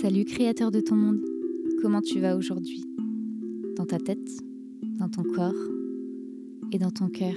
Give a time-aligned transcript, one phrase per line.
[0.00, 1.22] Salut créateur de ton monde,
[1.82, 2.86] comment tu vas aujourd'hui?
[3.76, 4.30] Dans ta tête,
[4.98, 5.52] dans ton corps
[6.72, 7.34] et dans ton cœur.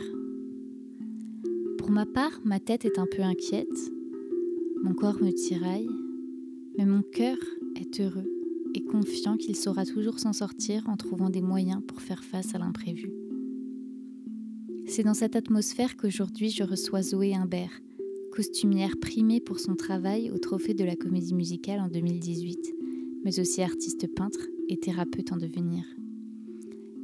[1.78, 3.92] Pour ma part, ma tête est un peu inquiète,
[4.82, 5.90] mon corps me tiraille,
[6.78, 7.36] mais mon cœur
[7.76, 8.32] est heureux
[8.74, 12.60] et confiant qu'il saura toujours s'en sortir en trouvant des moyens pour faire face à
[12.60, 13.12] l'imprévu.
[14.86, 17.82] C'est dans cette atmosphère qu'aujourd'hui je reçois Zoé Imbert,
[18.34, 22.74] costumière primée pour son travail au Trophée de la Comédie Musicale en 2018,
[23.24, 25.84] mais aussi artiste peintre et thérapeute en devenir.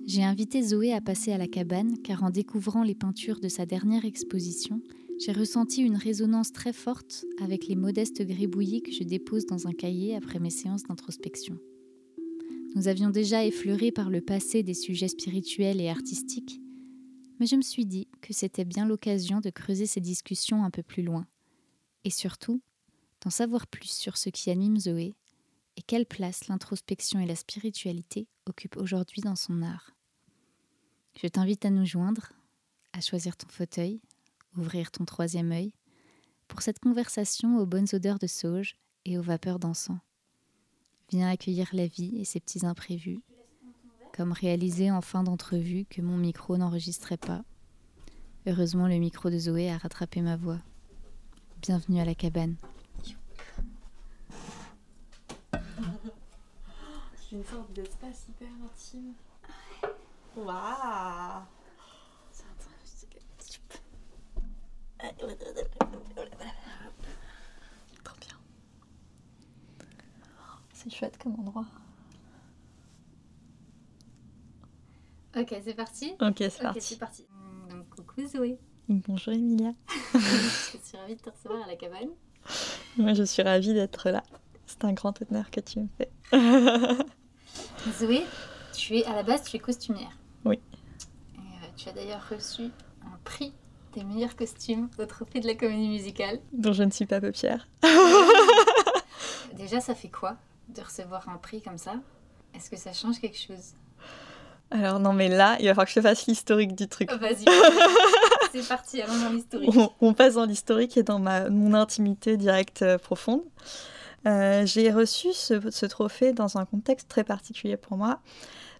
[0.07, 3.67] J'ai invité Zoé à passer à la cabane car en découvrant les peintures de sa
[3.67, 4.81] dernière exposition,
[5.19, 9.73] j'ai ressenti une résonance très forte avec les modestes gribouillis que je dépose dans un
[9.73, 11.59] cahier après mes séances d'introspection.
[12.73, 16.59] Nous avions déjà effleuré par le passé des sujets spirituels et artistiques,
[17.39, 20.83] mais je me suis dit que c'était bien l'occasion de creuser ces discussions un peu
[20.83, 21.25] plus loin,
[22.03, 22.61] et surtout
[23.21, 25.15] d'en savoir plus sur ce qui anime Zoé
[25.75, 29.95] et quelle place l'introspection et la spiritualité occupent aujourd'hui dans son art.
[31.21, 32.33] Je t'invite à nous joindre,
[32.93, 34.01] à choisir ton fauteuil,
[34.57, 35.73] ouvrir ton troisième œil,
[36.47, 39.99] pour cette conversation aux bonnes odeurs de sauge et aux vapeurs d'encens.
[41.11, 43.19] Viens accueillir la vie et ses petits imprévus,
[44.19, 47.41] comme réalisé en fin d'entrevue que mon micro n'enregistrait pas.
[48.47, 50.57] Heureusement, le micro de Zoé a rattrapé ma voix.
[51.61, 52.57] Bienvenue à la cabane.
[55.53, 55.61] C'est
[57.31, 59.13] une sorte d'espace hyper intime.
[60.35, 61.45] Waouh
[68.03, 68.37] Trop bien.
[70.73, 71.63] C'est chouette comme endroit.
[75.37, 76.95] Ok, c'est parti Ok, c'est Ok, parti.
[76.95, 77.25] parti.
[77.69, 78.57] Donc, coucou Zoé.
[78.87, 79.73] Bonjour Emilia.
[80.13, 82.09] je suis ravie de te recevoir à la cabane.
[82.97, 84.23] Moi, je suis ravie d'être là.
[84.65, 86.09] C'est un grand honneur que tu me fais.
[87.99, 88.23] Zoé,
[88.73, 90.17] tu es à la base, tu es costumière.
[90.45, 90.59] Oui.
[91.35, 92.63] Et euh, tu as d'ailleurs reçu
[93.03, 93.53] un prix
[93.93, 96.39] des meilleurs costumes au trophée de la comédie musicale.
[96.53, 97.67] Dont je ne suis pas paupière.
[99.55, 100.37] Déjà, ça fait quoi
[100.69, 101.95] de recevoir un prix comme ça?
[102.55, 103.73] Est-ce que ça change quelque chose?
[104.71, 107.09] Alors, non, mais là, il va falloir que je te fasse l'historique du truc.
[107.11, 107.45] Oh, Vas-y,
[108.53, 109.69] c'est parti, allons dans l'historique.
[109.75, 113.41] On, on passe dans l'historique et dans ma, mon intimité directe euh, profonde.
[114.27, 118.19] Euh, j'ai reçu ce, ce trophée dans un contexte très particulier pour moi.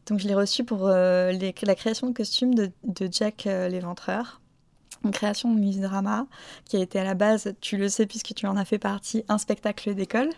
[0.08, 4.39] Donc, je l'ai reçu pour euh, les- la création de costumes de, de Jack l'Éventreur.
[5.06, 6.28] Une création de musidrama
[6.66, 9.24] qui a été à la base, tu le sais puisque tu en as fait partie,
[9.30, 10.30] un spectacle d'école,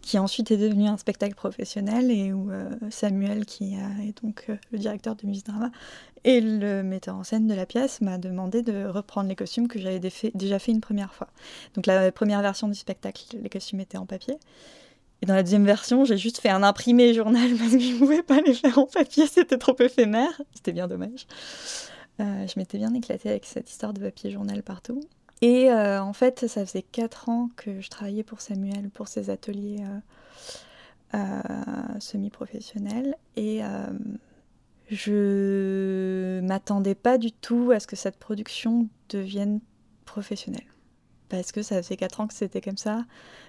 [0.00, 4.56] qui ensuite est devenu un spectacle professionnel et où euh, Samuel, qui est donc euh,
[4.72, 5.70] le directeur de musidrama
[6.24, 9.78] et le metteur en scène de la pièce, m'a demandé de reprendre les costumes que
[9.78, 11.28] j'avais déjà fait une première fois.
[11.74, 14.38] Donc la première version du spectacle, les costumes étaient en papier.
[15.22, 17.98] Et dans la deuxième version, j'ai juste fait un imprimé journal parce que je ne
[17.98, 20.40] pouvais pas les faire en papier, c'était trop éphémère.
[20.54, 21.26] C'était bien dommage.
[22.20, 25.00] Euh, je m'étais bien éclatée avec cette histoire de papier journal partout.
[25.40, 29.30] Et euh, en fait, ça faisait quatre ans que je travaillais pour Samuel, pour ses
[29.30, 29.84] ateliers
[31.14, 31.20] euh,
[32.00, 33.14] semi-professionnels.
[33.36, 33.60] Et
[34.90, 39.60] je m'attendais pas du tout à ce que cette production devienne
[40.04, 40.66] professionnelle.
[41.28, 43.04] Parce que ça faisait quatre ans que c'était comme ça,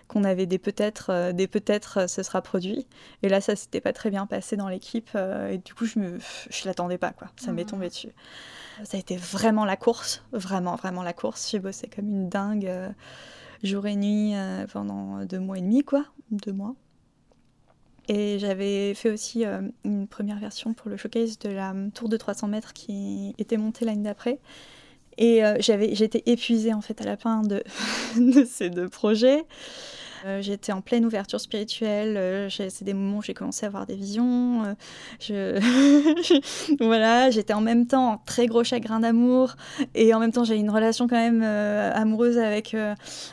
[0.10, 2.88] qu'on avait des peut-être, euh, des peut-être euh, ce sera produit.
[3.24, 5.10] Et là, ça s'était pas très bien passé dans l'équipe.
[5.16, 6.20] euh, et du coup, je me,
[6.50, 7.30] je l'attendais pas, quoi.
[7.38, 7.70] Ça m'est Mhm.
[7.70, 8.10] tombé dessus.
[8.84, 11.50] Ça a été vraiment la course, vraiment, vraiment la course.
[11.52, 12.70] J'ai bossé comme une dingue,
[13.64, 14.34] jour et nuit,
[14.72, 16.06] pendant deux mois et demi, quoi.
[16.32, 16.76] Deux mois.
[18.08, 22.18] Et j'avais fait aussi euh, une première version pour le showcase de la tour de
[22.18, 24.40] 300 mètres qui était montée l'année d'après.
[25.20, 27.62] Et euh, j'étais épuisée en fait à la fin de,
[28.46, 29.44] ces deux projets.
[30.26, 32.18] Euh, j'étais en pleine ouverture spirituelle.
[32.18, 34.64] euh, j'ai- c'est des moments où j'ai commencé à avoir des visions.
[35.30, 35.60] euh,
[36.80, 39.56] voilà, j'étais en même temps en très gros chagrin d'amour
[39.96, 42.76] et en même temps j'avais une relation quand même amoureuse avec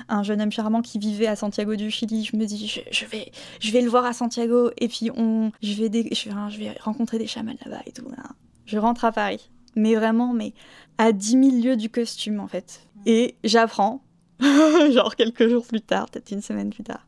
[0.09, 2.25] un jeune homme charmant qui vivait à Santiago du Chili.
[2.25, 5.73] Je me dis, je, vais, je vais le voir à Santiago et puis on, je
[5.75, 6.29] vais, vais, je
[6.59, 8.07] vais rencontrer des chamans là-bas et tout.
[8.17, 8.31] hein.
[8.67, 10.53] Je rentre à Paris, mais vraiment, mais
[10.99, 12.81] à 10 000 lieues du costume en fait.
[13.07, 14.03] Et j'apprends,
[14.41, 17.07] genre quelques jours plus tard, peut-être une semaine plus tard,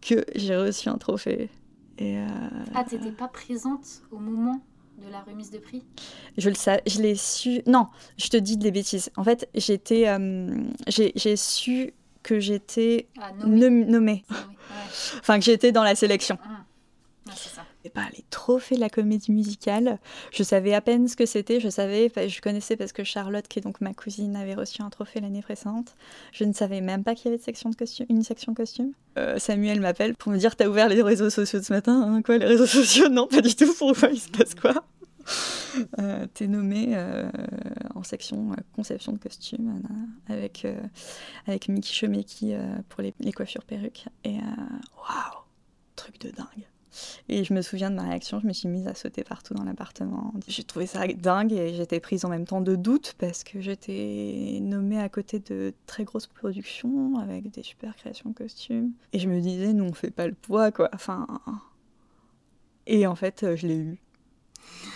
[0.00, 1.48] que j'ai reçu un trophée.
[1.98, 2.26] Et euh,
[2.74, 4.60] Ah, t'étais pas présente au moment
[5.04, 5.84] de la remise de prix?
[6.38, 7.62] Je le sais, je l'ai su.
[7.66, 7.86] Non,
[8.18, 9.10] je te dis des bêtises.
[9.16, 10.54] En fait, j'étais, euh,
[10.88, 11.92] j'ai su
[12.22, 13.70] que j'étais Ah, nommé.
[13.70, 14.36] nom- nommée, ouais.
[15.18, 16.38] enfin que j'étais dans la sélection.
[16.44, 16.51] Ah.
[17.90, 19.98] Pas les trophées de la comédie musicale.
[20.32, 21.60] Je savais à peine ce que c'était.
[21.60, 24.90] Je savais, je connaissais parce que Charlotte, qui est donc ma cousine, avait reçu un
[24.90, 25.94] trophée l'année précédente.
[26.32, 28.92] Je ne savais même pas qu'il y avait de de une section costume.
[29.18, 32.38] Euh, Samuel m'appelle pour me dire T'as ouvert les réseaux sociaux ce matin hein, Quoi,
[32.38, 33.08] les réseaux sociaux?
[33.08, 33.72] Non, pas du tout.
[33.78, 34.84] Pourquoi il se passe quoi?
[35.98, 37.30] Euh, T'es nommé euh,
[37.94, 39.82] en section conception de costume
[40.28, 40.66] avec,
[41.46, 42.54] avec Mickey Chomeki
[42.88, 44.06] pour les, les coiffures perruques.
[44.24, 45.44] Et waouh,
[45.96, 46.66] truc de dingue.
[47.28, 49.64] Et je me souviens de ma réaction, je me suis mise à sauter partout dans
[49.64, 50.32] l'appartement.
[50.48, 54.58] J'ai trouvé ça dingue et j'étais prise en même temps de doute parce que j'étais
[54.60, 58.92] nommée à côté de très grosses productions avec des super créations de costumes.
[59.12, 60.90] Et je me disais, nous on fait pas le poids quoi.
[60.92, 61.26] Enfin.
[62.86, 63.98] Et en fait, je l'ai eu.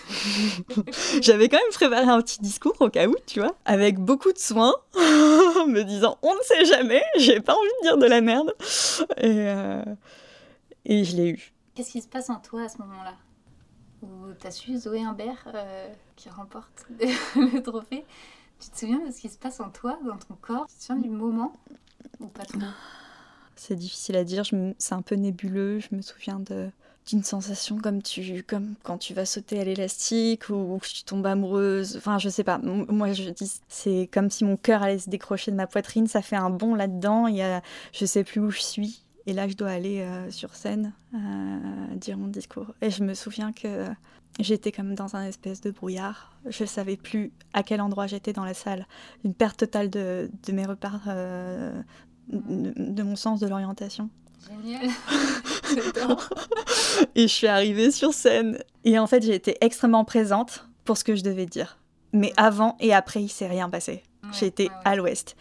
[1.21, 4.39] J'avais quand même préparé un petit discours au cas où, tu vois, avec beaucoup de
[4.39, 8.55] soin, me disant on ne sait jamais, j'ai pas envie de dire de la merde.
[9.19, 9.83] Et, euh,
[10.85, 11.53] et je l'ai eu.
[11.77, 13.15] Qu'est-ce qui se passe en toi à ce moment-là?
[14.01, 16.87] Où tu as su Zoé Humbert euh, qui remporte
[17.37, 18.07] le trophée?
[18.59, 20.67] Tu te souviens de ce qui se passe en toi, dans ton corps?
[20.69, 21.53] Tu te souviens du moment?
[22.21, 22.61] Ou pas trop?
[23.57, 24.45] C'est difficile à dire,
[24.79, 25.79] c'est un peu nébuleux.
[25.79, 26.41] Je me souviens
[27.07, 31.27] d'une sensation comme tu comme quand tu vas sauter à l'élastique ou, que tu tombes
[31.27, 35.09] amoureuse enfin je sais pas moi je dis c'est comme si mon cœur allait se
[35.09, 37.63] décrocher de ma poitrine ça fait un bond là-dedans il y a
[37.93, 41.95] je sais plus où je suis et là, je dois aller euh, sur scène euh,
[41.97, 42.73] dire mon discours.
[42.81, 43.87] Et je me souviens que
[44.39, 46.33] j'étais comme dans un espèce de brouillard.
[46.47, 48.87] Je ne savais plus à quel endroit j'étais dans la salle.
[49.25, 51.83] Une perte totale de, mes repères, euh,
[52.29, 54.11] de, mon sens de l'orientation.
[54.49, 54.87] Génial.
[57.17, 58.59] et je suis arrivée sur scène.
[58.85, 61.79] Et en fait, j'ai été extrêmement présente pour ce que je devais dire.
[62.13, 64.05] Mais avant et après, il s'est rien passé.
[64.33, 65.37] j'ai été à l'ouest.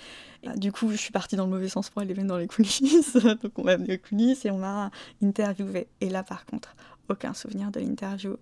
[0.56, 3.13] Du coup, je suis partie dans le mauvais sens pour aller dans les coulisses.
[3.42, 4.92] Donc, on m'a amené aux coulisses et on m'a
[5.24, 5.88] interviewé.
[6.01, 6.75] Et là, par contre,
[7.09, 8.38] aucun souvenir de l'interview.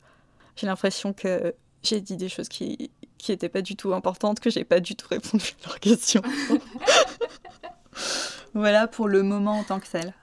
[0.56, 2.92] J'ai l'impression que j'ai dit des choses qui
[3.24, 6.22] qui n'étaient pas du tout importantes, que j'ai pas du tout répondu à leurs questions.
[8.54, 10.14] voilà pour le moment en tant que tel.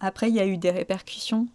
[0.00, 1.46] Après, il y a eu des répercussions.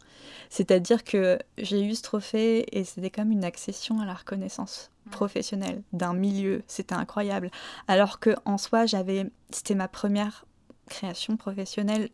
[0.49, 5.83] C'est-à-dire que j'ai eu ce trophée et c'était comme une accession à la reconnaissance professionnelle
[5.93, 6.63] d'un milieu.
[6.67, 7.49] C'était incroyable.
[7.87, 10.45] Alors que en soi, j'avais, c'était ma première
[10.87, 12.09] création professionnelle.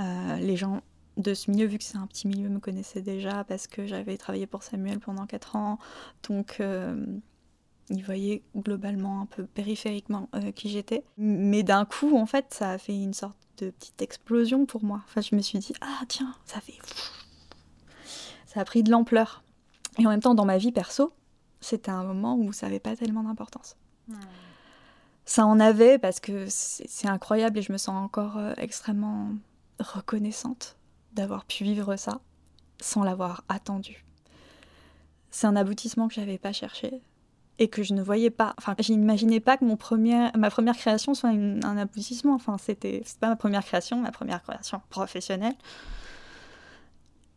[0.00, 0.80] Euh, les gens
[1.16, 4.16] de ce milieu, vu que c'est un petit milieu, me connaissaient déjà parce que j'avais
[4.16, 5.78] travaillé pour Samuel pendant 4 ans.
[6.28, 7.04] Donc, euh,
[7.90, 11.04] ils voyaient globalement un peu périphériquement euh, qui j'étais.
[11.18, 15.02] Mais d'un coup, en fait, ça a fait une sorte de petite explosion pour moi.
[15.04, 16.78] Enfin, je me suis dit, ah tiens, ça fait
[18.54, 19.42] ça a pris de l'ampleur.
[19.98, 21.12] Et en même temps, dans ma vie perso,
[21.64, 23.76] c'était un moment où ça n'avait pas tellement d'importance.
[25.24, 29.30] Ça en avait parce que c'est incroyable et je me sens encore euh, extrêmement
[29.78, 30.76] reconnaissante
[31.14, 32.20] d'avoir pu vivre ça
[32.80, 34.04] sans l'avoir attendu.
[35.30, 37.00] C'est un aboutissement que j'avais pas cherché
[37.58, 38.54] et que je ne voyais pas.
[38.58, 42.34] Enfin, je n'imaginais pas que mon premier, ma première création soit un aboutissement.
[42.34, 45.54] Enfin, c'était pas ma première création, ma première création professionnelle.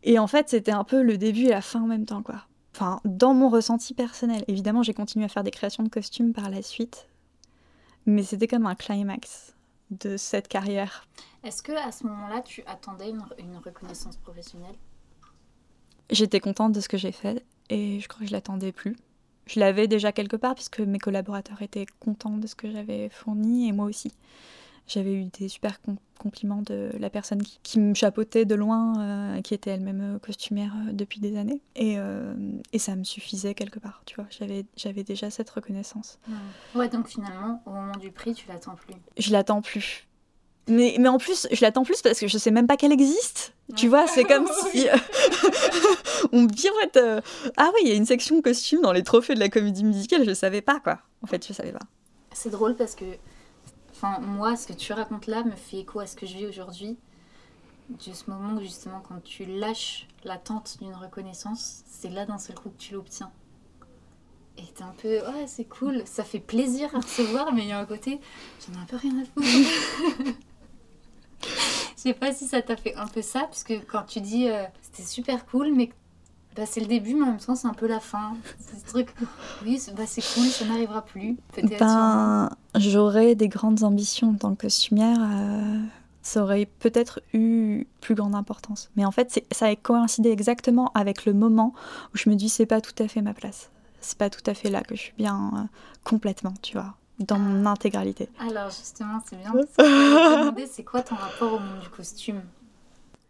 [0.02, 2.47] Et en fait, c'était un peu le début et la fin en même temps, quoi.
[2.78, 4.44] Enfin, dans mon ressenti personnel.
[4.46, 7.08] Évidemment, j'ai continué à faire des créations de costumes par la suite,
[8.06, 9.56] mais c'était comme un climax
[9.90, 11.08] de cette carrière.
[11.42, 14.76] Est-ce que à ce moment-là, tu attendais une, reconnaissance professionnelle?
[16.10, 18.96] J'étais contente de ce que j'ai fait et je crois que je l'attendais plus.
[19.46, 23.66] Je l'avais déjà quelque part puisque mes collaborateurs étaient contents de ce que j'avais fourni
[23.66, 24.12] et moi aussi.
[24.88, 25.78] J'avais eu des super
[26.18, 30.72] compliments de la personne qui, me chapeautait de loin, euh, qui était elle-même euh, costumière
[30.74, 31.60] euh, depuis des années.
[31.76, 31.98] Et,
[32.72, 34.26] et, ça me suffisait quelque part, tu vois.
[34.30, 36.18] J'avais, déjà cette reconnaissance.
[36.74, 36.88] Ouais.
[36.88, 38.94] donc finalement, au moment du prix, tu l'attends plus.
[39.18, 40.06] Je l'attends plus.
[40.68, 43.54] Mais, mais en plus, je l'attends plus parce que je sais même pas qu'elle existe.
[43.76, 44.86] Tu vois, c'est comme si
[46.32, 46.98] on me dit en fait,
[47.56, 50.24] ah oui, il y a une section costume dans les trophées de la comédie musicale.
[50.26, 50.98] Je savais pas quoi.
[51.22, 51.86] En fait, je savais pas.
[52.32, 53.04] C'est drôle parce que
[54.00, 56.46] Enfin, moi, ce que tu racontes là me fait écho à ce que je vis
[56.46, 56.96] aujourd'hui.
[57.88, 62.54] De ce moment où, justement, quand tu lâches l'attente d'une reconnaissance, c'est là d'un seul
[62.54, 63.32] coup que tu l'obtiens.
[64.56, 67.72] Et t'es un peu, ouais, c'est cool, ça fait plaisir à recevoir, mais il y
[67.72, 68.20] a un côté,
[68.64, 69.48] j'en ai un peu rien à foutre.
[71.96, 74.64] Je sais pas si ça t'a fait un peu ça, puisque quand tu dis euh,
[74.80, 75.90] c'était super cool, mais
[76.58, 78.36] bah, c'est le début, mais en même temps, c'est un peu la fin.
[78.58, 79.14] C'est ce truc,
[79.64, 81.36] oui, c'est bah, cool, ça n'arrivera plus.
[81.52, 81.78] Peut-être.
[81.78, 85.18] Ben, j'aurais des grandes ambitions en tant que costumière.
[85.20, 85.78] Euh,
[86.22, 88.90] ça aurait peut-être eu plus grande importance.
[88.96, 91.74] Mais en fait, ça a coïncidé exactement avec le moment
[92.12, 93.70] où je me dis, c'est pas tout à fait ma place.
[94.00, 97.38] C'est pas tout à fait là que je suis bien euh, complètement, tu vois, dans
[97.38, 98.28] mon intégralité.
[98.40, 99.52] Alors, justement, c'est bien.
[99.76, 102.42] Parce que je me c'est quoi ton rapport au monde du costume?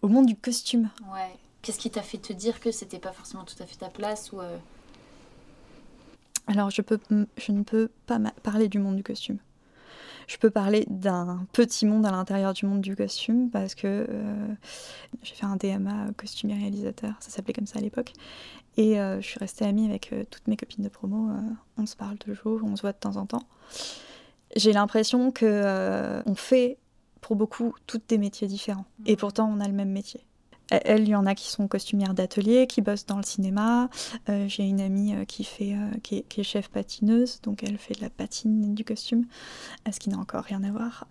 [0.01, 0.89] Au monde du costume?
[1.13, 3.89] Ouais Qu'est-ce qui t'a fait te dire que c'était pas forcément tout à fait ta
[3.89, 4.57] place ou euh,
[6.47, 6.99] Alors, je, peux,
[7.37, 9.39] je ne peux pas parler du monde du costume.
[10.29, 14.55] Je peux parler d'un petit monde à l'intérieur du monde du costume parce que euh,
[15.23, 18.13] j'ai fait un DMA costumier réalisateur, ça s'appelait comme ça à l'époque.
[18.77, 21.31] Et euh, je suis restée amie avec toutes mes copines de promo.
[21.79, 23.43] on se parle toujours, on se voit de temps en temps.
[24.55, 26.79] J'ai l'impression que on fait
[27.21, 28.85] pour beaucoup toutes des métiers différents.
[29.07, 30.28] Et pourtant, on a le même métier.
[30.71, 33.89] Elle, il y en a qui sont costumières d'atelier, qui bossent dans le cinéma.
[34.29, 37.95] Euh, j'ai une amie euh, qui, fait, euh, qui, est, chef patineuse, donc elle fait
[37.95, 39.25] de la patine du costume,
[39.91, 41.07] ce qui n'a encore rien à voir.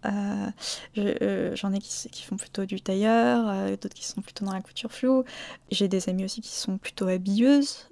[0.95, 5.23] J'en ai qui, font plutôt du tailleur, d'autres qui sont plutôt dans la couture floue.
[5.71, 7.89] J'ai des amies aussi qui sont plutôt habilleuses,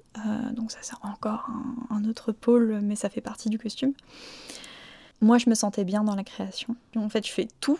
[0.54, 1.50] donc ça c'est encore
[1.90, 3.94] un, un, autre pôle, mais ça fait partie du costume.
[5.22, 6.76] Moi, je me sentais bien dans la création.
[6.96, 7.80] En fait, je fais tout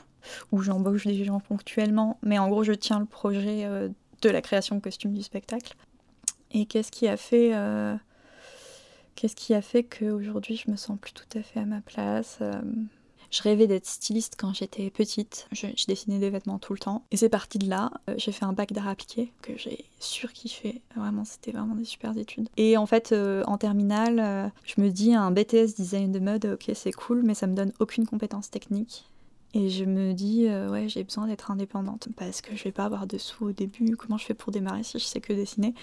[0.52, 3.90] où j'embauche des gens ponctuellement, mais en gros, je tiens le projet euh,
[4.22, 5.76] de la création de costumes du spectacle.
[6.52, 7.96] Et qu'est-ce qui a fait, euh,
[9.16, 12.40] qu'est-ce qui a fait qu'aujourd'hui, je me sens plus tout à fait à ma place
[12.42, 12.62] euh,
[13.32, 15.48] je rêvais d'être styliste quand j'étais petite.
[15.52, 17.04] Je, dessinais des vêtements tout le temps.
[17.12, 17.92] Et c'est parti de là.
[18.16, 20.82] J'ai fait un bac d'art appliqué que j'ai surkiffé.
[20.96, 22.48] Vraiment, c'était vraiment des super études.
[22.56, 23.14] Et en fait,
[23.46, 27.48] en terminale, je me dis un BTS design de mode, ok, c'est cool, mais ça
[27.48, 29.06] me donne aucune compétence technique.
[29.56, 33.08] Et je me dis, ouais, j'ai besoin d'être indépendante parce que je vais pas avoir
[33.08, 33.96] de sous au début.
[33.96, 35.74] Comment je fais pour démarrer si je sais que dessiner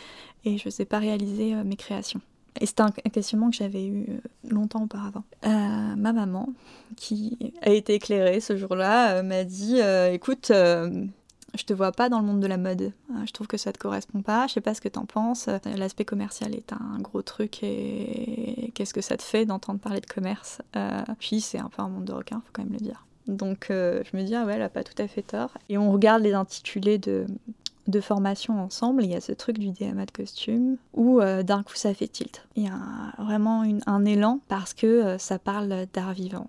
[0.44, 2.20] et je sais pas réaliser mes créations
[2.60, 5.24] et c'était un questionnement que j'avais eu euh, longtemps auparavant.
[5.44, 6.48] Euh, ma maman,
[6.96, 9.78] qui a été éclairée ce jour-là, euh, m'a dit
[10.12, 12.92] Écoute, je te vois pas dans le monde de la mode.
[13.26, 14.46] je trouve que ça te correspond pas.
[14.46, 15.48] Je sais pas ce que t'en penses.
[15.76, 20.06] L'aspect commercial est un gros truc et qu'est-ce que ça te fait d'entendre parler de
[20.06, 20.60] commerce?
[21.18, 23.04] Puis c'est un peu un monde de requin, faut quand même le dire.
[23.26, 25.56] Donc je me dis, ah ouais, elle a pas tout à fait tort.
[25.68, 27.26] Et on regarde les intitulés de,
[27.88, 31.62] de formation ensemble, il y a ce truc du DMA de costume où euh, d'un
[31.62, 32.46] coup ça fait tilt.
[32.56, 36.48] Il y a vraiment un élan parce que euh, ça parle d'art vivant.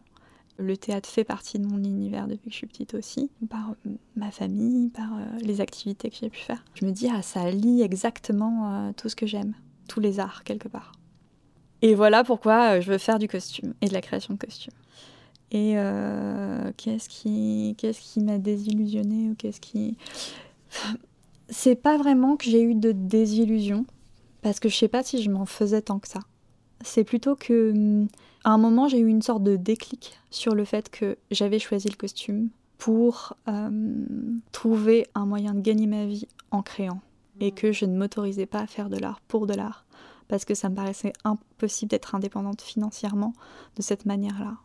[0.59, 3.89] Le théâtre fait partie de mon univers depuis que je suis petite aussi, par euh,
[4.15, 5.09] ma famille, par
[5.41, 6.63] les activités que j'ai pu faire.
[6.75, 9.55] Je me dis, ah, ça lie exactement tout ce que j'aime,
[9.87, 10.91] tous les arts quelque part.
[11.81, 14.73] Et voilà pourquoi je veux faire du costume et de la création de costumes.
[15.53, 15.75] Et
[16.77, 19.97] qu'est-ce qui, qu'est-ce qui m'a désillusionnée ou qu'est-ce qui
[21.49, 23.85] c'est pas vraiment que j'ai eu de désillusion,
[24.41, 26.19] parce que je sais pas si je m'en faisais tant que ça.
[26.81, 28.05] C'est plutôt que,
[28.43, 31.87] à un moment, j'ai eu une sorte de déclic sur le fait que j'avais choisi
[31.87, 37.01] le costume pour hum, trouver un moyen de gagner ma vie en créant,
[37.39, 39.85] et que je ne m'autorisais pas à faire de l'art pour de l'art,
[40.27, 43.33] parce que ça me paraissait impossible d'être indépendante financièrement
[43.77, 44.57] de cette manière-là.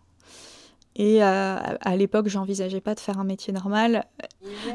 [0.98, 4.04] Et euh, à l'époque, j'envisageais pas de faire un métier normal,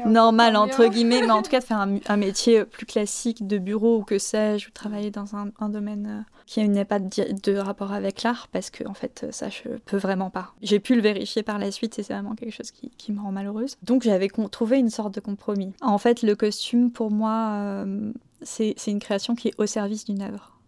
[0.06, 3.98] normal entre guillemets, mais en tout cas de faire un, métier plus classique de bureau
[3.98, 8.22] ou que sais-je, ou travailler dans un, domaine euh, qui n'a pas de, rapport avec
[8.22, 10.54] l'art, parce que en fait, ça, je peux vraiment pas.
[10.62, 13.30] J'ai pu le vérifier par la suite et c'est vraiment quelque chose qui, me rend
[13.30, 13.76] malheureuse.
[13.82, 15.74] Donc j'avais trouvé une sorte de compromis.
[15.82, 20.22] En fait, le costume, pour moi, euh, c'est une création qui est au service d'une
[20.22, 20.58] œuvre,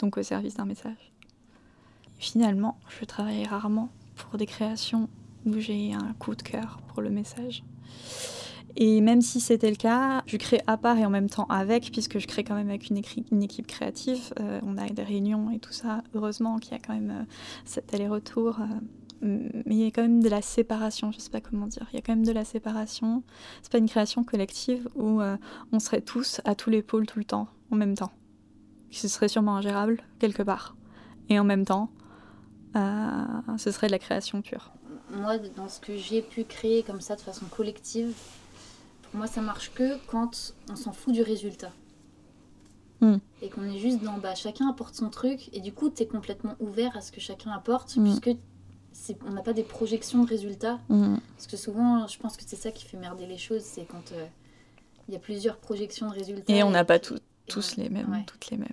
[0.00, 1.12] donc au service d'un message.
[2.18, 5.08] finalement, je travaille rarement pour des créations
[5.46, 7.62] où j'ai un coup de cœur pour le message.
[8.76, 11.92] Et même si c'était le cas, je crée à part et en même temps avec,
[11.92, 14.32] puisque je crée quand même avec une, équipe créative.
[14.40, 16.02] Euh, on a des réunions et tout ça.
[16.14, 17.24] Heureusement qu'il y a quand même euh,
[17.64, 18.58] cet aller-retour.
[18.60, 18.64] Euh,
[19.22, 21.86] mais il y a quand même de la séparation, je sais pas comment dire.
[21.92, 23.22] Il y a quand même de la séparation.
[23.62, 25.22] C'est pas une création collective où
[25.72, 28.10] on serait tous à tous les pôles tout le temps, en même temps.
[28.90, 30.76] Ce serait sûrement ingérable, quelque part.
[31.30, 31.88] Et en même temps,
[32.74, 34.72] ce serait de la création pure.
[35.10, 38.14] Moi, dans ce que j'ai pu créer comme ça de façon collective,
[39.02, 41.72] pour moi, ça marche que quand on s'en fout du résultat.
[43.00, 43.18] Hmm.
[43.42, 46.06] Et qu'on est juste dans bah, chacun apporte son truc, et du coup, tu es
[46.06, 48.04] complètement ouvert à ce que chacun apporte, hmm.
[48.04, 48.30] puisque
[49.26, 50.78] on n'a pas des projections de résultats.
[50.88, 51.16] Hmm.
[51.36, 54.12] Parce que souvent, je pense que c'est ça qui fait merder les choses, c'est quand
[54.12, 54.26] euh,
[55.08, 56.52] il y a plusieurs projections de résultats.
[56.52, 57.20] Et on n'a pas tous
[57.76, 58.68] les mêmes, toutes les mêmes.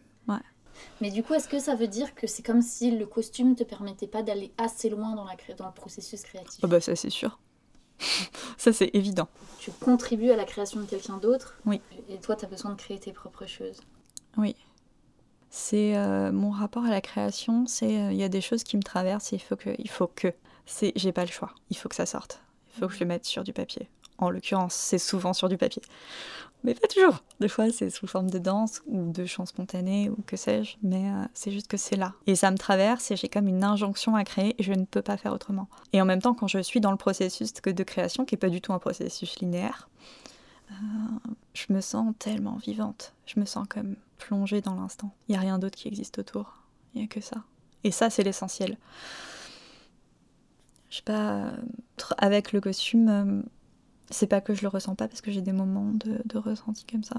[1.02, 3.64] Mais du coup, est-ce que ça veut dire que c'est comme si le costume te
[3.64, 7.10] permettait pas d'aller assez loin dans, la dans le processus créatif oh bah ça c'est
[7.10, 7.40] sûr.
[8.58, 9.28] ça c'est évident.
[9.60, 11.58] Tu contribues à la création de quelqu'un d'autre.
[11.66, 11.82] Oui.
[12.10, 13.80] Et toi, tu as besoin de créer tes propres choses.
[14.38, 14.56] Oui.
[15.50, 18.78] C'est euh, mon rapport à la création, c'est euh, il y a des choses qui
[18.78, 20.34] me traversent et il faut que il faut que
[20.66, 21.54] c'est j'ai pas le choix.
[21.70, 22.42] Il faut que ça sorte.
[22.74, 23.90] Il faut que je le mette sur du papier.
[24.22, 25.82] En l'occurrence, c'est souvent sur du papier
[26.64, 27.24] mais pas toujours.
[27.40, 31.10] Des fois, c'est sous forme de danse ou de chant spontané ou que sais-je, mais
[31.10, 32.14] euh, c'est juste que c'est là.
[32.28, 35.02] Et ça me traverse et j'ai comme une injonction à créer et je ne peux
[35.02, 35.68] pas faire autrement.
[35.94, 38.50] Et en même temps, quand je suis dans le processus de création, qui n'est pas
[38.50, 39.90] du tout un processus linéaire,
[41.54, 43.14] je me sens tellement vivante.
[43.26, 45.14] Je me sens comme plongée dans l'instant.
[45.28, 46.58] Il n'y a rien d'autre qui existe autour.
[46.94, 47.38] Il n'y a que ça.
[47.84, 48.78] Et ça, c'est l'essentiel.
[50.90, 51.52] Je sais pas,
[52.18, 53.44] avec le costume,
[54.10, 57.04] c'est pas que je le ressens pas parce que j'ai des moments de, ressenti comme
[57.04, 57.18] ça.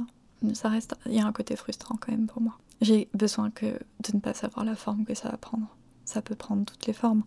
[0.55, 2.59] Ça reste, il y a un côté frustrant quand même pour moi.
[2.81, 5.69] J'ai besoin que de ne pas savoir la forme que ça va prendre.
[6.05, 7.23] Ça peut prendre toutes les formes.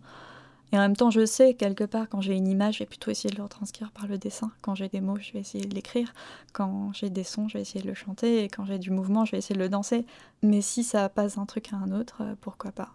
[0.72, 3.10] Et en même temps, je sais, quelque part, quand j'ai une image, je vais plutôt
[3.10, 4.50] essayer de le retranscrire par le dessin.
[4.62, 6.12] Quand j'ai des mots, je vais essayer de l'écrire.
[6.52, 8.42] Quand j'ai des sons, je vais essayer de le chanter.
[8.42, 10.04] Et quand j'ai du mouvement, je vais essayer de le danser.
[10.42, 12.90] Mais si ça passe d'un truc à un autre, euh, pourquoi pas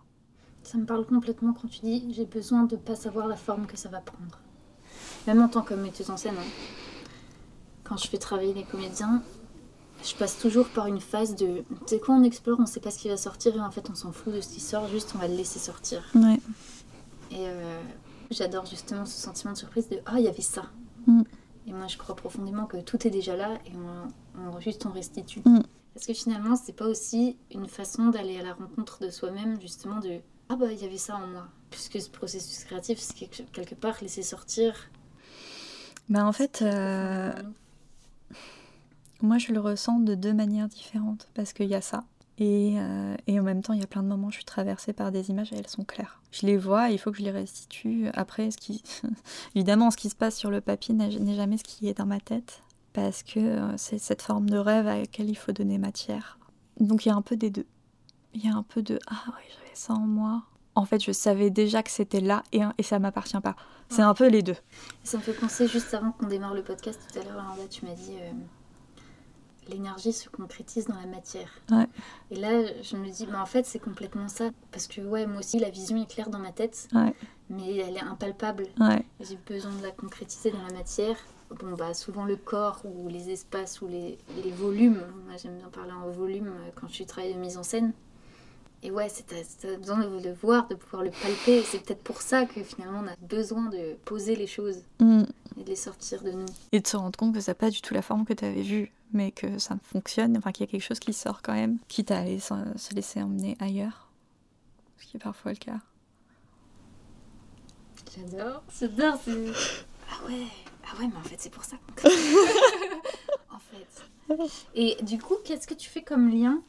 [0.64, 3.66] Ça me parle complètement quand tu dis j'ai besoin de ne pas savoir la forme
[3.66, 4.41] que ça va prendre.
[5.28, 7.06] Même en tant que metteuse en scène, hein.
[7.84, 9.22] quand je fais travailler les comédiens,
[10.04, 11.64] je passe toujours par une phase de.
[11.70, 13.90] Tu sais quoi, on explore, on sait pas ce qui va sortir et en fait
[13.90, 16.04] on s'en fout de ce qui sort, juste on va le laisser sortir.
[16.16, 16.40] Ouais.
[17.32, 17.82] Et euh,
[18.32, 20.64] j'adore justement ce sentiment de surprise de Ah, il y avait ça.
[21.06, 21.22] Mm.
[21.68, 24.92] Et moi je crois profondément que tout est déjà là et on, on juste on
[24.92, 25.42] restitue.
[25.46, 25.62] Mm.
[25.94, 30.00] Parce que finalement, c'est pas aussi une façon d'aller à la rencontre de soi-même, justement
[30.00, 31.48] de Ah bah il y avait ça en moi.
[31.70, 34.90] Puisque ce processus créatif, c'est quelque part laisser sortir.
[36.12, 36.62] Bah en fait.
[36.62, 37.32] Euh,
[39.22, 42.04] moi, je le ressens de deux manières différentes parce qu'il y a ça.
[42.38, 44.46] Et, euh, et, en même temps, il y a plein de moments où je suis
[44.46, 46.20] traversée par des images et elles sont claires.
[46.32, 48.08] Je les vois, il faut que je les restitue.
[48.14, 48.84] Après, ce qui...
[49.56, 52.20] évidemment, ce qui se passe sur le papier n'est jamais ce qui est dans ma
[52.20, 52.62] tête
[52.94, 56.40] parce que euh, c'est cette forme de rêve à laquelle il faut donner matière.
[56.80, 57.68] Donc il y a un peu des deux.
[58.34, 60.44] Il y a un peu de Ah oui, j'avais ça en moi.
[60.76, 63.56] En fait, je savais déjà que c'était là et, et ça m'appartient pas.
[63.90, 64.56] C'est un peu les deux.
[65.04, 67.86] Ça me fait penser juste avant qu'on démarre le podcast tout à l'heure, là, tu
[67.86, 68.16] m'as dit.
[68.22, 68.32] Euh,
[69.70, 71.50] l'énergie se concrétise dans la matière.
[72.32, 74.50] Et là, je me dis, bah, en fait, c'est complètement ça.
[74.72, 76.88] Parce que, ouais, moi aussi, la vision est claire dans ma tête,
[77.50, 78.68] mais elle est impalpable.
[79.20, 81.16] J'ai besoin de la concrétiser dans la matière.
[81.60, 85.04] Bon, bah, souvent le corps ou les espaces ou les, les volumes.
[85.28, 87.92] Moi, j'aime bien parler en volume euh, quand je travaille de mise en scène.
[88.84, 91.62] Et ouais, t'as besoin de le voir, de pouvoir le palper.
[91.64, 95.24] C'est peut-être pour ça que finalement on a besoin de poser les choses mm.
[95.60, 96.46] et de les sortir de nous.
[96.72, 98.46] Et de se rendre compte que ça n'a pas du tout la forme que tu
[98.46, 101.54] avais vue mais que ça fonctionne, enfin qu'il y a quelque chose qui sort quand
[101.54, 104.10] même, quitte à aller se laisser emmener ailleurs,
[105.00, 105.80] ce qui est parfois le cas.
[108.16, 109.32] J'adore, j'adore, c'est...
[110.14, 110.46] Ah ouais,
[110.84, 111.78] ah ouais, mais en fait c'est pour ça
[113.50, 114.50] En fait.
[114.76, 116.62] Et du coup, qu'est-ce que tu fais comme lien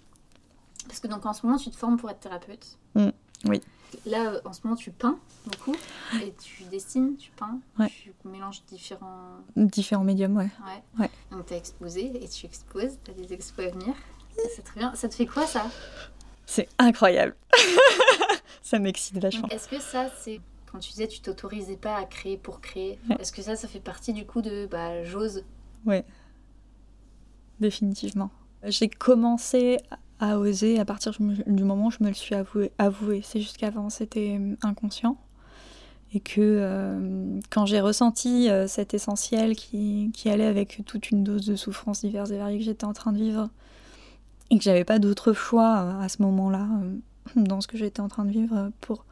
[0.86, 2.78] Parce que donc en ce moment tu te formes pour être thérapeute.
[2.94, 3.10] Mm,
[3.46, 3.60] oui.
[4.06, 5.76] Là, euh, en ce moment, tu peins beaucoup
[6.22, 9.38] et tu dessines, tu peins, tu mélanges différents...
[9.56, 10.50] Différents médiums, ouais.
[10.98, 11.10] Ouais.
[11.30, 13.94] Donc, tu as exposé et tu exposes, tu as des expos à venir.
[14.56, 14.94] C'est très bien.
[14.94, 15.66] Ça te fait quoi, ça?
[16.46, 17.36] C'est incroyable.
[18.62, 19.48] ça m'excite vachement.
[19.48, 20.40] Est-ce que ça, c'est...
[20.70, 23.78] Quand tu disais tu t'autorisais pas à créer pour créer, est-ce que ça, ça fait
[23.78, 25.44] partie du coup de bah, j'ose?
[25.84, 26.02] Ouais.
[27.60, 28.30] Définitivement.
[28.64, 29.76] J'ai commencé
[30.22, 33.22] à oser à partir du moment où je me le suis avoué.
[33.24, 35.18] C'est juste qu'avant c'était euh, inconscient
[36.14, 41.46] et que euh, quand j'ai ressenti euh, cet essentiel qui, allait avec toute une dose
[41.46, 43.50] de souffrances diverses et variées que j'étais en train de vivre
[44.50, 46.68] et que j'avais pas d'autre choix à ce moment-là
[47.36, 49.04] dans ce que j'étais en train de vivre pour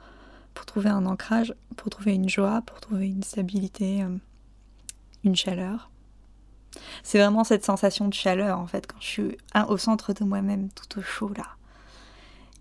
[0.67, 4.05] trouver un ancrage, pour trouver une joie, pour trouver une stabilité,
[5.25, 5.90] une chaleur,
[7.03, 10.69] c'est vraiment cette sensation de chaleur, en fait, quand je suis au centre de moi-même,
[10.71, 11.47] tout au chaud, là.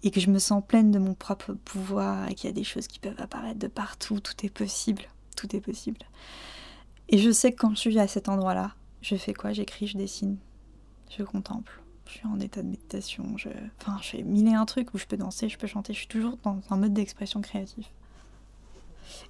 [0.01, 2.63] Et que je me sens pleine de mon propre pouvoir et qu'il y a des
[2.63, 4.21] choses qui peuvent apparaître de partout.
[4.21, 5.03] Tout est possible.
[5.35, 5.99] Tout est possible.
[7.09, 9.51] Et je sais que quand je suis à cet endroit-là, je fais quoi?
[9.51, 10.37] J'écris, je dessine,
[11.09, 11.81] je contemple.
[12.05, 13.37] Je suis en état de méditation.
[13.37, 13.49] Je...
[13.81, 15.93] Enfin, je fais mille et un trucs où je peux danser, je peux chanter.
[15.93, 17.85] Je suis toujours dans un mode d'expression créative.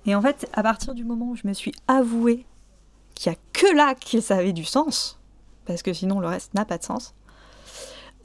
[0.05, 2.45] Et en fait, à partir du moment où je me suis avouée
[3.19, 5.19] qu'il n'y a que là que ça avait du sens,
[5.65, 7.13] parce que sinon le reste n'a pas de sens,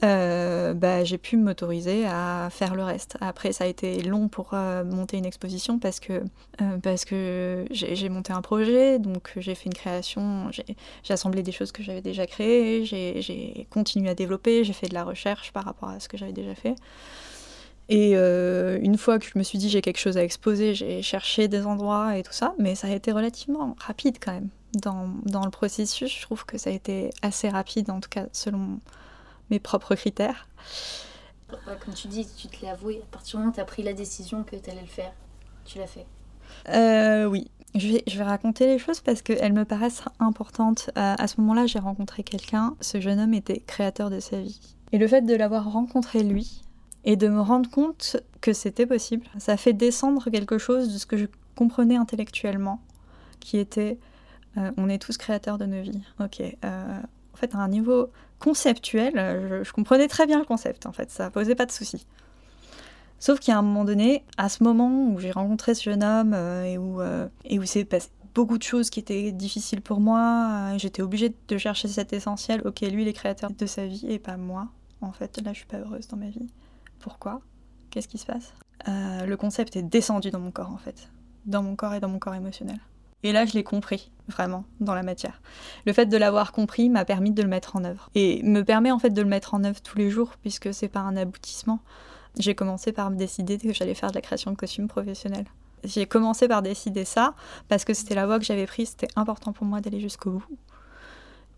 [0.03, 3.17] euh, bah, j'ai pu m'autoriser à faire le reste.
[3.21, 6.23] Après, ça a été long pour euh, monter une exposition parce que,
[6.61, 11.51] euh, parce que j'ai monté un projet, donc j'ai fait une création, j'ai assemblé des
[11.51, 15.65] choses que j'avais déjà créées, j'ai continué à développer, j'ai fait de la recherche par
[15.65, 16.75] rapport à ce que j'avais déjà fait.
[17.87, 21.47] Et une fois que je me suis dit j'ai quelque chose à exposer, j'ai cherché
[21.47, 25.45] des endroits et tout ça, mais ça a été relativement rapide quand même dans, dans,
[25.45, 26.15] le processus.
[26.15, 28.79] Je trouve que ça a été assez rapide, en tout cas selon
[29.49, 30.47] mes propres critères.
[31.83, 33.83] Comme tu dis, tu te l'as avoué, à partir du moment où tu as pris
[33.83, 35.13] la décision que tu allais le faire,
[35.63, 36.05] tu l'as fait.
[36.69, 40.89] Euh, oui, je vais, je vais, raconter les choses parce qu'elles me paraissent importantes.
[40.95, 42.75] À, à ce moment-là, j'ai rencontré quelqu'un.
[42.81, 44.75] Ce jeune homme était créateur de sa vie.
[44.91, 46.61] Et le fait de l'avoir rencontré lui
[47.03, 51.05] et de me rendre compte que c'était possible, ça fait descendre quelque chose de ce
[51.05, 52.81] que je comprenais intellectuellement,
[53.39, 53.97] qui était
[54.57, 56.01] euh, on est tous créateurs de nos vies.
[56.19, 56.99] Ok, euh,
[57.33, 61.09] En fait, à un niveau conceptuel, je, je comprenais très bien le concept, en fait,
[61.11, 62.05] ça posait pas de soucis.
[63.19, 66.65] Sauf qu'à un moment donné, à ce moment où j'ai rencontré ce jeune homme euh,
[66.65, 70.73] et où, euh, et où c'est passé beaucoup de choses qui étaient difficiles pour moi,
[70.73, 72.61] euh, j'étais obligée de chercher cet essentiel.
[72.65, 74.67] Ok, lui, il est créateur de sa vie et pas moi.
[75.01, 76.47] En fait, là, je suis pas heureuse dans ma vie.
[76.99, 77.41] Pourquoi?
[77.89, 78.53] Qu'est-ce qui se passe?
[78.87, 81.09] Le concept est descendu dans mon corps, en fait.
[81.45, 82.79] Dans mon corps et dans mon corps émotionnel.
[83.25, 85.41] Et là, je l'ai compris, vraiment, dans la matière.
[85.87, 88.11] Le fait de l'avoir compris m'a permis de le mettre en œuvre.
[88.13, 90.89] Et me permet en fait de le mettre en œuvre tous les jours, puisque c'est
[90.89, 91.79] pas un aboutissement.
[92.37, 95.47] J'ai commencé par me décider que j'allais faire de la création de costumes professionnels.
[95.83, 97.33] J'ai commencé par décider ça
[97.67, 100.45] parce que c'était la voie que j'avais prise, c'était important pour moi d'aller jusqu'au bout.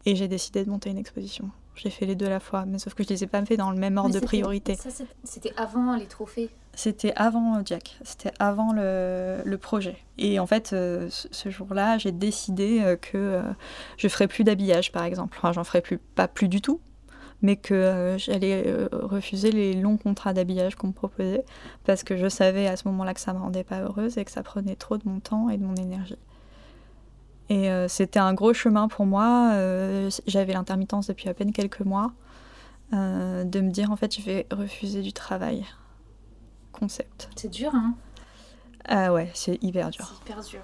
[0.06, 1.50] Et j'ai décidé de monter une exposition.
[1.76, 3.58] J'ai fait les deux à la fois, mais sauf que je les ai pas fait
[3.58, 4.76] dans le même ordre de priorité.
[4.76, 4.90] Ça,
[5.26, 9.98] c'était avant les trophées C'était avant Jack, c'était avant le, projet.
[10.20, 13.42] Et en fait, euh, ce jour-là, j'ai décidé euh, que euh,
[13.98, 15.36] je ferais plus d'habillage, par exemple.
[15.40, 16.80] Enfin, j'en ferais plus, pas plus du tout,
[17.42, 21.44] mais que euh, j'allais euh, refuser les longs contrats d'habillage qu'on me proposait
[21.84, 24.32] parce que je savais à ce moment-là que ça me rendait pas heureuse et que
[24.32, 26.18] ça prenait trop de mon temps et de mon énergie.
[27.50, 29.52] Et euh, c'était un gros chemin pour moi.
[30.28, 32.12] J'avais l'intermittence depuis à peine quelques mois
[32.92, 35.66] de me dire en fait je vais refuser du travail.
[36.80, 37.30] Concept.
[37.36, 37.96] C'est dur, hein
[38.86, 40.06] Ah ouais, c'est hyper dur.
[40.08, 40.62] C'est hyper dur.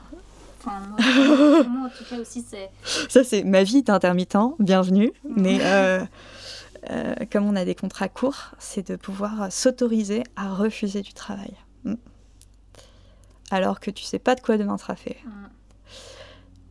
[0.59, 2.69] Enfin, moi, moi, en tout cas aussi, c'est.
[3.09, 5.11] Ça, c'est ma vie d'intermittent, bienvenue.
[5.23, 5.59] Mais
[6.89, 11.53] euh, comme on a des contrats courts, c'est de pouvoir s'autoriser à refuser du travail.
[11.83, 11.95] Mm.
[13.51, 15.17] Alors que tu sais pas de quoi demain sera fait.
[15.25, 15.45] Mm.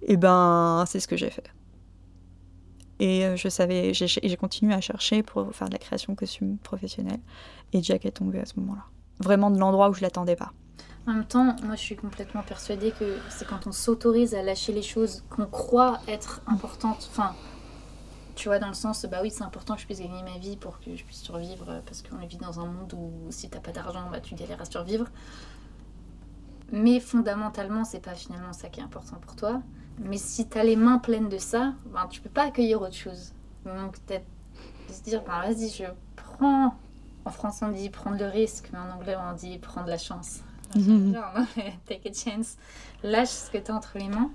[0.02, 1.48] Et eh ben, c'est ce que j'ai fait.
[2.98, 6.59] Et euh, je savais, j'ai continué à chercher pour faire de la création de costumes
[6.59, 7.20] professionnels.
[7.72, 8.85] Et Jack est tombé à ce moment-là.
[9.22, 10.52] Vraiment de l'endroit où je l'attendais pas.
[11.06, 14.72] En même temps, moi je suis complètement persuadée que c'est quand on s'autorise à lâcher
[14.72, 17.08] les choses qu'on croit être importantes.
[17.11, 17.35] Enfin,
[18.37, 20.56] tu vois, dans le sens, bah oui, c'est important que je puisse gagner ma vie
[20.56, 23.61] pour que je puisse survivre, euh, parce qu'on vit dans un monde où si t'as
[23.61, 25.06] pas d'argent, bah tu galères à survivre.
[26.70, 29.61] Mais fondamentalement, c'est pas finalement ça qui est important pour toi.
[29.98, 33.35] Mais si t'as les mains pleines de ça, ben, tu peux pas accueillir autre chose.
[33.66, 34.24] Donc peut-être
[34.90, 35.85] se dire, ben vas-y, je
[36.16, 36.74] prends.
[37.24, 40.40] En français, on dit prendre le risque, mais en anglais, on dit prendre la chance.
[40.74, 42.56] Take a chance.
[43.02, 44.30] Lâche ce que t'as entre les mains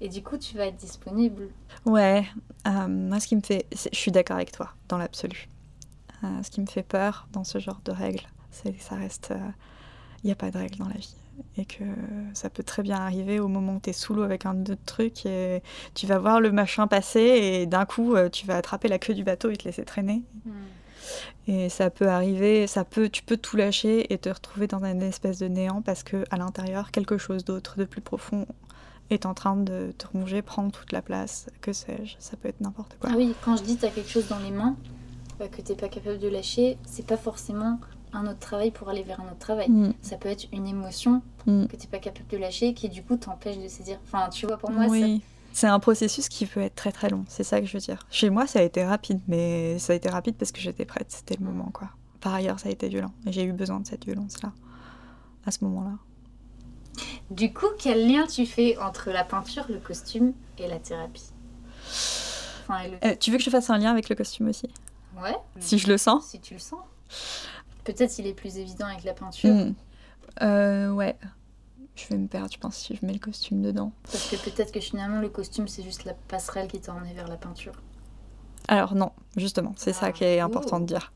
[0.00, 1.48] et du coup, tu vas être disponible.
[1.84, 2.26] Ouais,
[2.66, 3.66] euh, moi, ce qui me fait.
[3.72, 5.48] Je suis d'accord avec toi, dans l'absolu.
[6.24, 9.28] Euh, ce qui me fait peur dans ce genre de règles, c'est que ça reste.
[9.30, 9.50] Il euh,
[10.24, 11.16] n'y a pas de règles dans la vie.
[11.58, 11.84] Et que
[12.32, 14.84] ça peut très bien arriver au moment où tu es sous l'eau avec un autre
[14.86, 18.98] truc et tu vas voir le machin passer et d'un coup, tu vas attraper la
[18.98, 20.22] queue du bateau et te laisser traîner.
[20.46, 20.52] Hmm.
[21.48, 25.02] Et ça peut arriver, ça peut, tu peux tout lâcher et te retrouver dans une
[25.02, 28.46] espèce de néant parce que à l'intérieur, quelque chose d'autre, de plus profond,
[29.10, 32.60] est en train de te ronger, prendre toute la place, que sais-je, ça peut être
[32.60, 33.10] n'importe quoi.
[33.12, 34.76] Ah oui, quand je dis tu as quelque chose dans les mains
[35.38, 37.78] bah, que tu n'es pas capable de lâcher, c'est pas forcément
[38.12, 39.68] un autre travail pour aller vers un autre travail.
[39.68, 39.92] Mm.
[40.02, 41.66] Ça peut être une émotion mm.
[41.66, 43.98] que tu n'es pas capable de lâcher qui du coup t'empêche de saisir.
[44.06, 45.22] Enfin, tu vois, pour moi, oui.
[45.56, 48.06] C'est un processus qui peut être très très long, c'est ça que je veux dire.
[48.10, 51.10] Chez moi, ça a été rapide, mais ça a été rapide parce que j'étais prête,
[51.10, 51.88] c'était le moment quoi.
[52.20, 54.52] Par ailleurs, ça a été violent et j'ai eu besoin de cette violence-là,
[55.46, 55.96] à ce moment-là.
[57.30, 61.32] Du coup, quel lien tu fais entre la peinture, le costume et la thérapie?
[63.02, 64.68] Euh, Tu veux que je fasse un lien avec le costume aussi?
[65.22, 65.36] Ouais.
[65.58, 66.80] Si je le sens Si tu le sens.
[67.84, 69.54] Peut-être il est plus évident avec la peinture.
[69.54, 69.74] Hmm.
[70.42, 71.16] Euh, ouais.
[71.96, 73.92] Je vais me perdre, je pense, si je mets le costume dedans.
[74.04, 77.26] Parce que peut-être que finalement, le costume, c'est juste la passerelle qui t'a emmené vers
[77.26, 77.72] la peinture.
[78.68, 80.12] Alors non, justement, c'est ça ah.
[80.12, 81.12] qui est important de dire.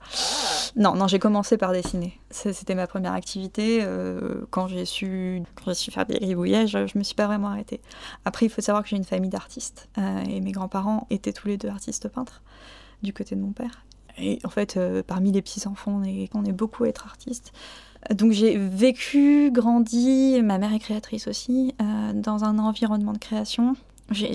[0.77, 2.19] Non, non, j'ai commencé par dessiner.
[2.31, 3.81] C'était ma première activité.
[3.83, 7.81] Euh, quand j'ai su, quand su faire des gribouillages, je me suis pas vraiment arrêtée.
[8.25, 11.49] Après, il faut savoir que j'ai une famille d'artistes euh, et mes grands-parents étaient tous
[11.49, 12.43] les deux artistes peintres
[13.03, 13.85] du côté de mon père.
[14.19, 17.07] Et en fait, euh, parmi les petits enfants, on est, on est beaucoup à être
[17.07, 17.53] artistes.
[18.09, 21.75] Donc j'ai vécu, grandi, ma mère est créatrice aussi,
[22.15, 23.77] dans un environnement de création
[24.11, 24.33] j'ai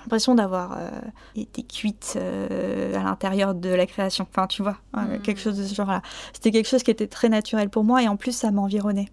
[0.00, 0.88] l'impression d'avoir euh,
[1.36, 4.26] été cuite euh, à l'intérieur de la création.
[4.30, 5.22] Enfin, tu vois, euh, hmm.
[5.22, 6.02] quelque chose de ce genre-là.
[6.32, 9.08] C'était quelque chose qui était très naturel pour moi et en plus, ça m'environnait.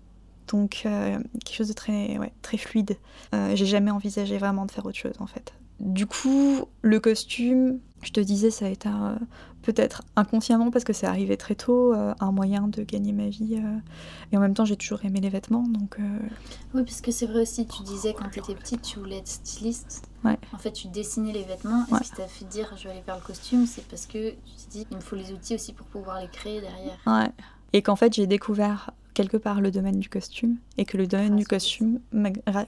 [0.47, 2.97] Donc, quelque chose de très, ouais, très fluide.
[3.33, 5.53] j'ai jamais envisagé vraiment de faire autre chose, en fait.
[5.79, 8.89] Du coup, le costume, je te disais, ça a été
[9.65, 13.55] peut-être inconsciemment parce que c'est arrivé très tôt, euh, un moyen de gagner ma vie.
[13.57, 13.79] Euh.
[14.31, 15.63] et en même temps, j'ai toujours aimé les vêtements.
[15.67, 16.19] Donc, euh.
[16.73, 19.27] Oui, parce que c'est vrai aussi, tu disais quand tu étais petite, tu voulais être
[19.27, 20.07] styliste.
[20.23, 20.38] Ouais.
[20.53, 21.85] En fait, tu dessinais les vêtements.
[21.91, 24.29] Et ce qui t'a fait dire je vais aller faire le costume, c'est parce que
[24.29, 26.99] tu te dis il me faut les outils aussi pour pouvoir les créer derrière.
[27.07, 27.31] Ouais.
[27.73, 31.36] Et qu'en fait, j'ai découvert quelque part le domaine du costume et que le domaine
[31.38, 31.99] du costume,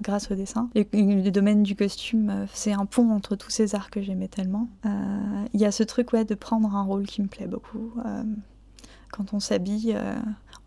[0.02, 3.76] grâce au dessin, et le domaine du costume, euh, c'est un pont entre tous ces
[3.76, 4.68] arts que j'aimais tellement.
[4.86, 7.92] Euh, il y a ce truc ouais, de prendre un rôle qui me plaît beaucoup.
[8.06, 8.24] Euh,
[9.12, 9.98] quand on s'habille,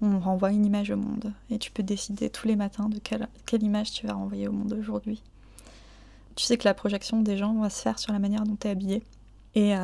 [0.01, 3.29] on renvoie une image au monde et tu peux décider tous les matins de quelle,
[3.45, 5.23] quelle image tu vas renvoyer au monde aujourd'hui.
[6.37, 8.67] Tu sais que la projection des gens va se faire sur la manière dont tu
[8.67, 9.03] es habillé.
[9.55, 9.75] Et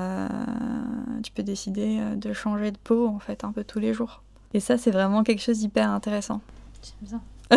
[1.22, 4.22] tu peux décider de changer de peau en fait un peu tous les jours.
[4.54, 6.40] Et ça, c'est vraiment quelque chose d'hyper intéressant.
[6.82, 7.20] J'aime bien.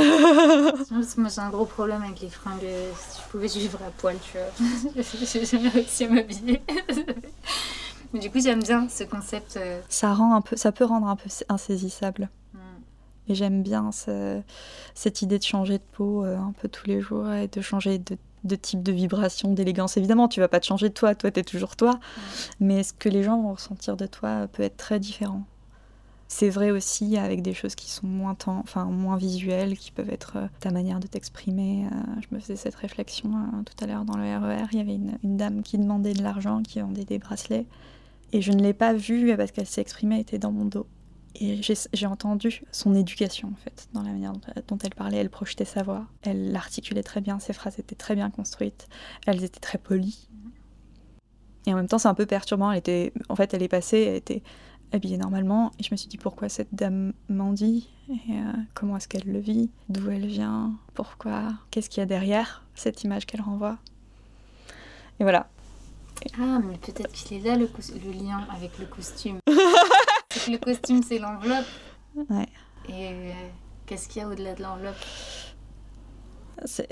[0.91, 2.61] Moi, j'ai un gros problème avec les fringues.
[2.95, 6.61] Si je pouvais vivre à poil, tu vois, j'ai jamais réussi à m'habiller.
[8.13, 9.57] Mais du coup, j'aime bien ce concept.
[9.57, 9.81] Euh.
[9.89, 12.29] Ça, rend un peu, ça peut rendre un peu insaisissable.
[12.53, 12.57] Mm.
[13.29, 13.89] Et j'aime bien
[14.93, 17.97] cette idée de changer de peau euh, un peu tous les jours et de changer
[17.97, 19.97] de, de type de vibration, d'élégance.
[19.97, 21.93] Évidemment, tu vas pas te changer de toi, toi, tu es toujours toi.
[21.93, 21.99] Mm.
[22.61, 25.43] Mais ce que les gens vont ressentir de toi peut être très différent.
[26.31, 30.11] C'est vrai aussi avec des choses qui sont moins, temps, enfin, moins visuelles, qui peuvent
[30.11, 31.87] être euh, ta manière de t'exprimer.
[31.87, 34.61] Euh, je me faisais cette réflexion euh, tout à l'heure dans le RER.
[34.61, 37.65] E Il y avait une, dame qui demandait de l'argent, qui vendait des bracelets.
[38.31, 40.85] Et je ne l'ai pas vue parce qu'elle s'est exprimée, elle était dans mon dos.
[41.33, 44.33] Et j'ai entendu son éducation, en fait, dans la manière
[44.67, 45.17] dont elle parlait.
[45.17, 46.05] Elle projetait sa voix.
[46.21, 47.39] Elle l'articulait très bien.
[47.39, 48.87] Ses phrases étaient très bien construites.
[49.25, 50.29] Elles étaient très polies.
[51.65, 52.71] Et en même temps, c'est un peu perturbant.
[52.71, 54.43] Elle était, en fait, elle est passée, elle était
[54.91, 55.71] habillée normalement.
[55.79, 59.39] Et je me suis dit pourquoi cette dame mendie et euh, comment est-ce qu'elle le
[59.39, 63.77] vit, d'où elle vient, pourquoi, qu'est-ce qu'il y a derrière cette image qu'elle renvoie?
[65.19, 65.47] Et voilà.
[66.39, 67.69] Ah, mais peut-être qu'il est là le,
[68.03, 69.39] le, lien avec le costume.
[69.47, 71.67] le costume, c'est l'enveloppe.
[72.15, 72.47] Ouais.
[72.89, 73.31] Et euh,
[73.85, 75.05] qu'est-ce qu'il y a au-delà de l'enveloppe?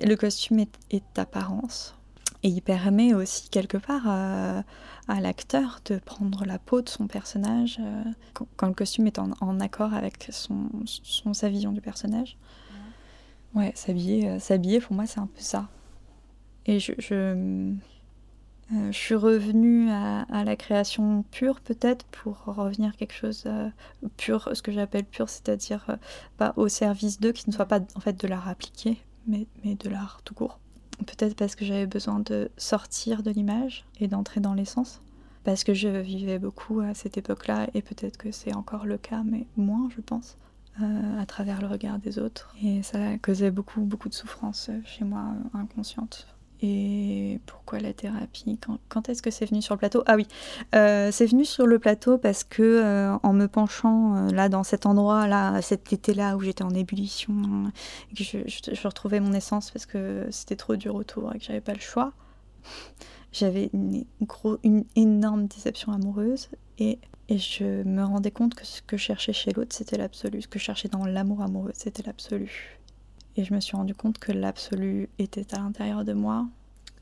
[0.02, 1.97] Le costume est, est apparence.
[2.44, 4.62] Et il permet aussi quelque part euh,
[5.08, 8.04] à l'acteur de prendre la peau de son personnage euh,
[8.56, 10.70] quand, le costume est en, accord avec son,
[11.34, 12.38] sa vision du personnage.
[13.56, 15.68] Ouais, s'habiller, euh, s'habiller pour moi c'est un peu ça.
[16.68, 17.74] Et je, je,
[18.92, 23.46] suis revenue à, la création pure peut-être pour revenir quelque chose
[24.18, 25.98] pur, ce que j'appelle pur, c'est-à-dire
[26.36, 29.76] pas au service d'eux, qui ne soit pas en fait de l'art appliqué, mais, mais
[29.76, 30.60] de l'art tout court.
[31.06, 35.02] Peut-être parce que j'avais besoin de sortir de l'image et d'entrer dans l'essence.
[35.44, 39.24] Parce que je vivais beaucoup à cette époque-là, et peut-être que c'est encore le cas,
[39.24, 40.38] mais moins, je pense,
[40.82, 42.54] euh, à travers le regard des autres.
[42.62, 46.28] Et ça causait beaucoup, beaucoup de souffrance chez moi, inconsciente.
[46.62, 48.58] Et pourquoi la thérapie?
[48.90, 50.04] Quand, est-ce que c'est venu sur le plateau?
[50.08, 50.28] Ah oui,
[50.74, 54.64] euh, c'est venu sur le plateau parce que euh, en me penchant euh, là dans
[54.64, 57.72] cet endroit là, cet été-là où j'étais en ébullition,
[58.16, 61.74] que je, retrouvais mon essence parce que c'était trop dur autour et que j'avais pas
[61.74, 62.14] le choix.
[63.32, 64.06] J'avais une,
[64.64, 66.98] une énorme déception amoureuse et,
[67.30, 70.48] et je me rendais compte que ce que je cherchais chez l'autre c'était l'absolu, ce
[70.48, 72.77] que je cherchais dans l'amour amoureux c'était l'absolu
[73.38, 76.48] et je me suis rendu compte que l'absolu était à l'intérieur de moi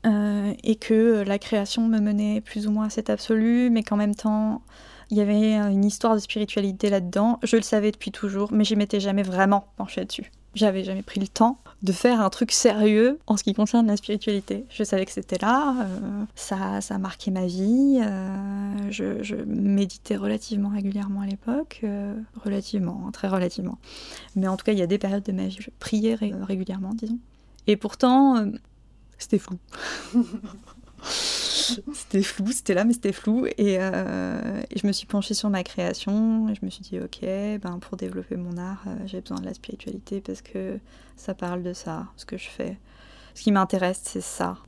[0.06, 3.96] euh, et que la création me menait plus ou moins à cet absolu, mais qu'en
[3.96, 4.62] même temps
[5.10, 7.38] il y avait une histoire de spiritualité là-dedans.
[7.42, 10.32] Je le savais depuis toujours, mais j'y m'étais jamais vraiment penchée dessus.
[10.56, 13.98] J'avais jamais pris le temps de faire un truc sérieux en ce qui concerne la
[13.98, 14.64] spiritualité.
[14.70, 18.00] Je savais que c'était là, euh, ça, ça a marqué ma vie.
[18.00, 23.76] Euh, je, méditais relativement régulièrement à l'époque, euh, relativement, hein, très relativement.
[24.34, 26.14] Mais en tout cas, il y a des périodes de ma vie où je priais
[26.14, 27.18] régulièrement, disons.
[27.66, 28.42] Et pourtant,
[29.18, 29.58] c'était flou.
[31.08, 33.46] c'était flou, c'était là, mais c'était flou.
[33.46, 36.48] Euh, et, je me suis penchée sur ma création.
[36.48, 39.44] Et je me suis dit, ok, ben, pour développer mon art, euh, j'ai besoin de
[39.44, 40.78] la spiritualité parce que
[41.16, 42.78] ça parle de ça, ce que je fais.
[43.34, 44.58] Ce qui m'intéresse, c'est ça.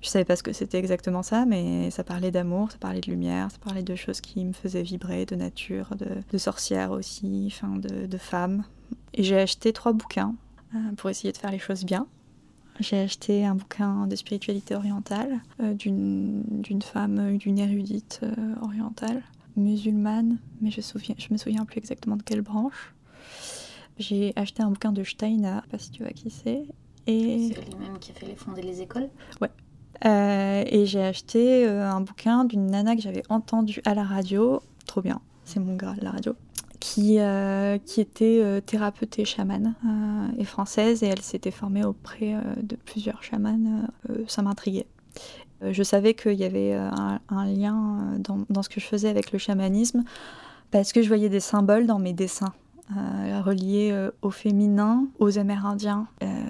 [0.00, 3.08] Je savais pas ce que c'était exactement ça, mais ça parlait d'amour, ça parlait de
[3.08, 7.76] lumière, ça parlait de choses qui me faisaient vibrer, de nature, de, sorcières aussi, enfin
[7.76, 8.64] de, de femmes.
[9.14, 10.34] Et j'ai acheté trois bouquins
[10.74, 12.08] euh, pour essayer de faire les choses bien.
[12.80, 19.22] J'ai acheté un bouquin de spiritualité orientale euh, d'une femme, euh, d'une érudite euh, orientale,
[19.56, 22.94] musulmane, mais je, souviens, je me souviens plus exactement de quelle branche.
[23.98, 26.64] J'ai acheté un bouquin de Steiner, pas si tu vois qui c'est.
[27.06, 27.52] Et...
[27.54, 29.10] C'est lui-même qui a fait les fonder les écoles?
[29.40, 29.50] Ouais.
[30.04, 34.62] et j'ai acheté un bouquin d'une nana que j'avais entendue à la radio.
[34.86, 36.34] Trop bien, c'est mon gars, la radio
[36.82, 41.84] qui, euh, qui était euh, thérapeute et chamane euh, et française et elle s'était formée
[41.84, 43.88] auprès de plusieurs chamanes.
[44.26, 44.88] ça m'intriguait.
[45.62, 49.38] je savais qu'il y avait un, lien dans, dans, ce que je faisais avec le
[49.38, 50.02] chamanisme
[50.72, 52.52] parce que je voyais des symboles dans mes dessins.
[52.90, 56.08] reliés au féminin, aux Amérindiens,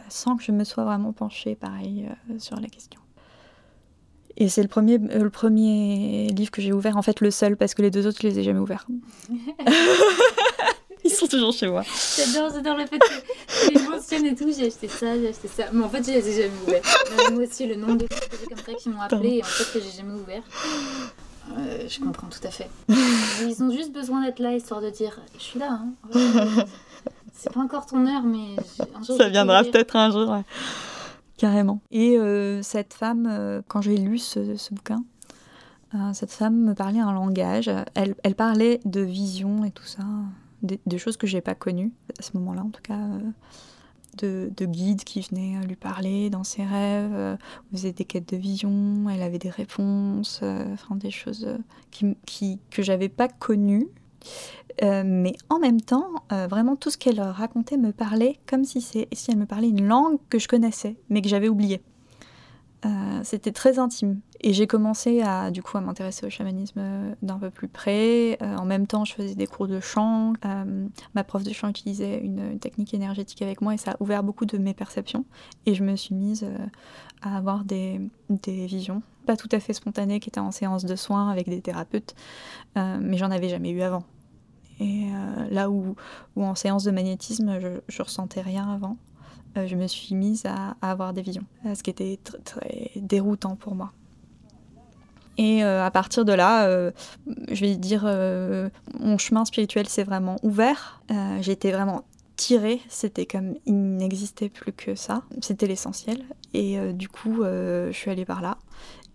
[0.08, 3.01] sans que je me sois vraiment penchée, pareil, sur la question.
[4.36, 7.56] Et c'est le premier, euh, le premier livre que j'ai ouvert, en fait le seul,
[7.56, 8.86] parce que les deux autres, je les ai jamais ouverts.
[11.04, 11.82] Ils sont toujours chez moi.
[12.16, 14.52] J'adore, j'adore le fait que tu les mentionnes et tout.
[14.56, 15.64] J'ai acheté ça, j'ai acheté ça.
[15.72, 17.30] Mais en fait, je les ai jamais ouverts.
[17.32, 19.46] Moi aussi, le nombre de choses que j'ai comme ça qui m'ont appelé et en
[19.46, 20.42] fait que j'ai jamais ouvert.
[21.58, 22.68] Euh, je comprends tout à fait.
[22.88, 25.80] Ils ont juste besoin d'être là histoire de dire Je suis là.
[25.82, 25.92] Hein.
[26.14, 26.64] Ouais,
[27.34, 28.56] c'est pas encore ton heure, mais
[28.94, 29.16] un jour.
[29.16, 30.30] Ça viendra peut-être un jour.
[30.30, 30.44] Ouais.
[31.42, 31.80] Carrément.
[31.90, 35.02] Et euh, cette femme, euh, quand j'ai lu ce, bouquin,
[35.92, 37.68] euh, cette femme me parlait un langage.
[37.96, 40.04] Elle, parlait de vision et tout ça,
[40.62, 42.96] des, choses que j'ai pas connues à ce moment-là, en tout cas.
[44.18, 47.38] De, de, guides qui venaient lui parler dans ses rêves,
[47.72, 51.48] faisait des quêtes de vision, elle avait des réponses, enfin des choses
[51.90, 53.88] qui, qui, que j'avais pas connues.
[54.82, 59.06] Euh, mais en même temps, euh, vraiment tout ce qu'elle racontait me parlait comme si,
[59.28, 61.82] elle me parlait une langue que je connaissais, mais que j'avais oubliée.
[62.84, 64.20] Euh, c'était très intime.
[64.40, 66.80] Et j'ai commencé à, du coup, à m'intéresser au chamanisme
[67.22, 68.38] d'un peu plus près.
[68.42, 70.32] En même temps, je faisais des cours de chant.
[71.14, 74.46] Ma prof de chant utilisait une, technique énergétique avec moi et ça a ouvert beaucoup
[74.46, 75.24] de mes perceptions.
[75.64, 76.44] Et je me suis mise
[77.22, 78.00] à avoir des,
[78.44, 82.14] visions, pas tout à fait spontanées, qui étaient en séance de soins avec des thérapeutes,
[82.76, 84.04] mais j'en avais jamais eu avant.
[84.80, 85.06] Et
[85.50, 85.94] là où,
[86.36, 88.96] où, en séance de magnétisme, je, je ressentais rien avant
[89.56, 92.90] euh, je me suis mise à, avoir des visions, euh, ce qui était tr très
[92.96, 93.92] déroutant pour moi.
[95.38, 96.90] Et euh, à partir de là, euh,
[97.50, 101.02] je vais dire, euh, mon chemin spirituel s'est vraiment ouvert.
[101.46, 102.04] Été vraiment
[102.36, 106.24] tirée, c'était comme il n'existait plus que ça, c'était l'essentiel.
[106.54, 108.56] Et du coup, je suis allée par là.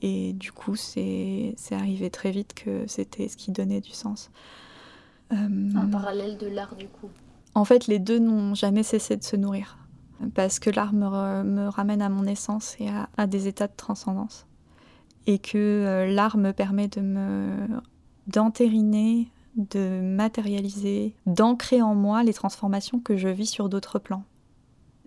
[0.02, 4.30] Et du coup, c'est arrivé très vite que c'était ce qui donnait du sens.
[5.32, 7.10] En parallèle de l'art, du coup
[7.54, 9.78] En fait, les deux n'ont jamais cessé de se nourrir
[10.34, 13.76] parce que l'art me, me, ramène à mon essence et à, à, des états de
[13.76, 14.48] transcendance.
[15.26, 17.68] Et que euh, l'art me permet de me
[18.28, 24.24] d'entériner, de matérialiser, d'ancrer en moi les transformations que je vis sur d'autres plans.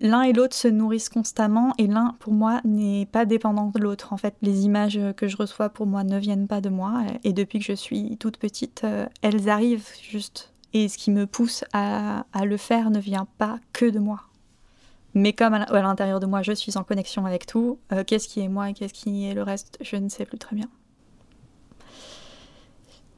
[0.03, 4.15] L'un et l'autre se nourrissent constamment et l'un, pour moi, n'est pas dépendant de l'autre.
[4.15, 7.03] En fait, les images que je reçois, pour moi, ne viennent pas de moi.
[7.23, 10.55] Et depuis que je suis toute petite, euh, elles arrivent juste.
[10.73, 14.23] Et ce qui me pousse à, le faire ne vient pas que de moi.
[15.13, 18.41] Mais comme à l'intérieur de moi, je suis en connexion avec tout, euh, qu'est-ce qui
[18.41, 20.69] est moi et qu'est-ce qui est le reste, je ne sais plus très bien.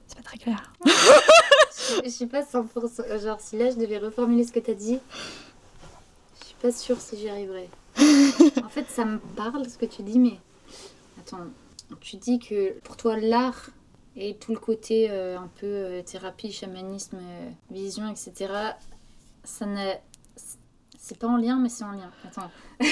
[0.08, 0.72] C'est pas très clair.
[0.84, 3.22] je, je suis pas 100%.
[3.22, 4.98] Genre, si là je devais reformuler ce que tu as dit,
[6.62, 7.68] pas sûre si j'y arriverais.
[8.64, 10.38] en fait, ça me parle ce que tu dis, mais.
[11.20, 11.46] Attends,
[12.00, 13.70] tu dis que pour toi, l'art
[14.16, 18.52] et tout le côté euh, un peu euh, thérapie, chamanisme, euh, vision, etc.,
[19.44, 19.96] ça n'a
[20.98, 22.10] c'est pas en lien, mais c'est en lien.
[22.24, 22.50] Attends.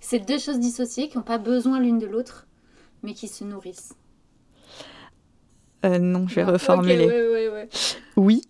[0.00, 2.46] c'est deux choses dissociées qui n'ont pas besoin l'une de l'autre,
[3.02, 3.94] mais qui se nourrissent.
[5.84, 7.04] Non, je vais reformuler.
[7.04, 7.68] Okay, ouais, ouais, ouais.
[8.16, 8.42] Oui,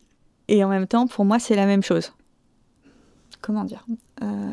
[0.47, 2.12] et en même temps, pour moi, c'est la même chose.
[3.49, 3.87] Comment dire
[4.23, 4.53] euh,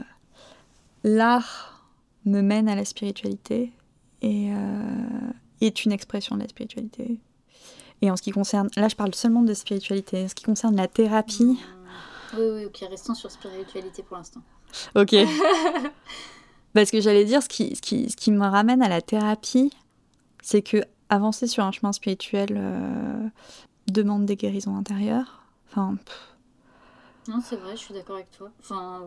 [1.03, 1.85] L'art
[2.23, 3.73] me mène à la spiritualité
[4.21, 7.19] et euh, est une expression de la spiritualité.
[8.01, 10.23] Et en ce qui concerne, là, je parle seulement de spiritualité.
[10.23, 11.59] En ce qui concerne la thérapie.
[12.37, 14.39] Oui, oui, ok, restons sur spiritualité pour l'instant.
[14.95, 15.13] Ok.
[16.73, 19.73] Parce que j'allais dire, ce qui, ce, qui, ce qui me ramène à la thérapie,
[20.41, 20.77] c'est que
[21.09, 23.27] avancer sur un chemin spirituel euh,
[23.87, 25.43] demande des guérisons intérieures.
[25.69, 25.97] Enfin.
[26.05, 26.34] Pff.
[27.27, 28.49] Non, c'est vrai, je suis d'accord avec toi.
[28.59, 29.01] Enfin.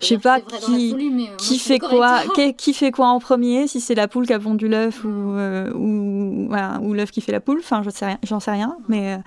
[0.00, 3.80] Je sais pas qui, euh, qui fait quoi, qui, qui, fait quoi en premier, si
[3.80, 7.32] c'est la poule qui a pondu l'œuf ou, euh, ou, voilà, ou l'œuf qui fait
[7.32, 9.20] la poule, enfin j'en sais rien, sais rien, mais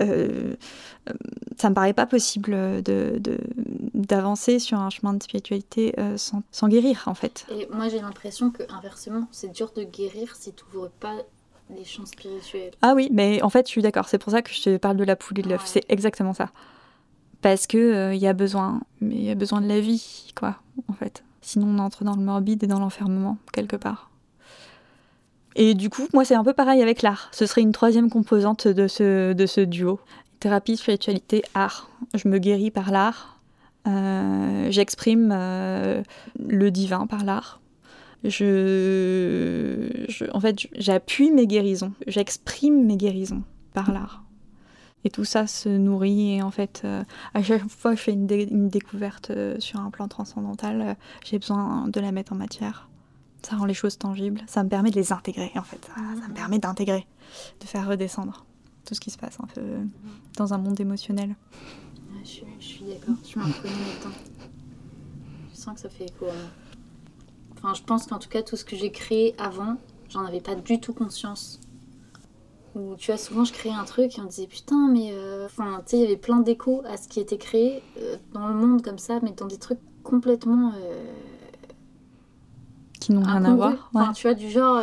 [0.00, 0.54] euh,
[1.56, 3.38] ça me paraît pas possible de, de,
[3.94, 7.46] d'avancer sur un chemin de spiritualité euh, sans, sans, guérir en fait.
[7.50, 11.14] Et moi j'ai l'impression que inversement c'est dur de guérir si tu n'ouvres pas
[11.70, 12.72] les champs spirituels.
[12.82, 14.96] Ah oui, mais en fait je suis d'accord, c'est pour ça que je te parle
[14.96, 15.68] de la poule et de l'œuf, ouais.
[15.68, 16.50] c'est exactement ça
[17.42, 20.32] parce que il euh, y a besoin mais il y a besoin de la vie
[20.34, 20.56] quoi
[20.88, 21.22] en fait.
[21.42, 24.10] Sinon on entre dans le morbide et dans l'enfermement quelque part.
[25.56, 27.28] Et du coup moi c'est un peu pareil avec l'art.
[27.32, 30.00] Ce serait une troisième composante de ce de ce duo.
[30.40, 31.90] Thérapie spiritualité art.
[32.14, 33.40] Je me guéris par l'art.
[33.88, 36.02] Euh, j'exprime euh,
[36.38, 37.60] le divin par l'art.
[38.22, 41.92] Je, je en fait j'appuie mes guérisons.
[42.06, 43.42] J'exprime mes guérisons
[43.74, 44.21] par l'art
[45.04, 47.02] et tout ça se nourrit et en fait euh,
[47.34, 50.80] à chaque fois que je fais une, dé une découverte euh, sur un plan transcendantal
[50.80, 50.94] euh,
[51.24, 52.88] j'ai besoin de la mettre en matière.
[53.42, 54.40] Ça rend les choses tangibles.
[54.46, 55.90] Ça me permet de les intégrer en fait.
[55.92, 57.06] Ça, me permet d'intégrer
[57.60, 58.44] de faire redescendre
[58.84, 59.36] tout ce qui se passe
[60.36, 61.34] dans un monde émotionnel.
[62.22, 63.16] Je suis, je suis d'accord.
[63.28, 64.12] Je maintenant.
[65.52, 66.26] Je sens que ça fait écho
[67.56, 69.76] enfin je pense qu'en tout cas tout ce que j'ai créé avant
[70.08, 71.60] j'en avais pas du tout conscience
[72.74, 75.10] où tu vois, souvent je créais un truc et on disait putain, mais.
[75.12, 78.16] euh, Enfin, tu sais, il y avait plein d'échos à ce qui était créé euh,
[78.32, 80.72] dans le monde comme ça, mais dans des trucs complètement.
[80.76, 81.04] euh,
[83.00, 83.90] Qui n'ont rien à voir.
[83.94, 84.02] Ouais.
[84.02, 84.80] Enfin, tu vois, du genre,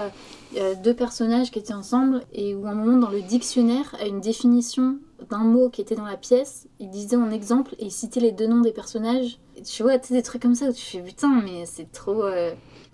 [0.83, 4.19] deux personnages qui étaient ensemble et où à un moment dans le dictionnaire, à une
[4.19, 4.97] définition
[5.29, 8.31] d'un mot qui était dans la pièce, il disait en exemple et il citait les
[8.31, 9.39] deux noms des personnages.
[9.55, 11.91] Et tu vois, tu sais, des trucs comme ça où tu fais putain, mais c'est
[11.91, 12.23] trop.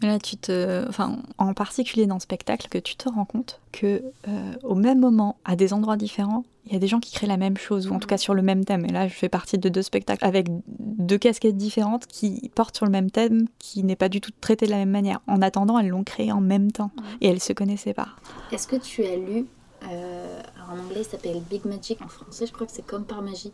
[0.02, 4.04] Là, tu te, enfin, en particulier dans le spectacle, que tu te rends compte que
[4.28, 7.28] euh, au même moment, à des endroits différents, il y a des gens qui créent
[7.28, 8.86] la même chose, ou en tout cas sur le même thème.
[8.86, 12.86] Et là, je fais partie de deux spectacles avec deux casquettes différentes qui portent sur
[12.86, 15.22] le même thème, qui n'est pas du tout traité de la même manière.
[15.28, 16.92] En attendant, elles l'ont créé en même temps,
[17.22, 18.10] et elles se connaissaient pas.
[18.52, 19.46] Est-ce que tu as lu,
[19.84, 23.06] euh, alors en anglais il s'appelle Big Magic, en français je crois que c'est Comme
[23.06, 23.52] par magie,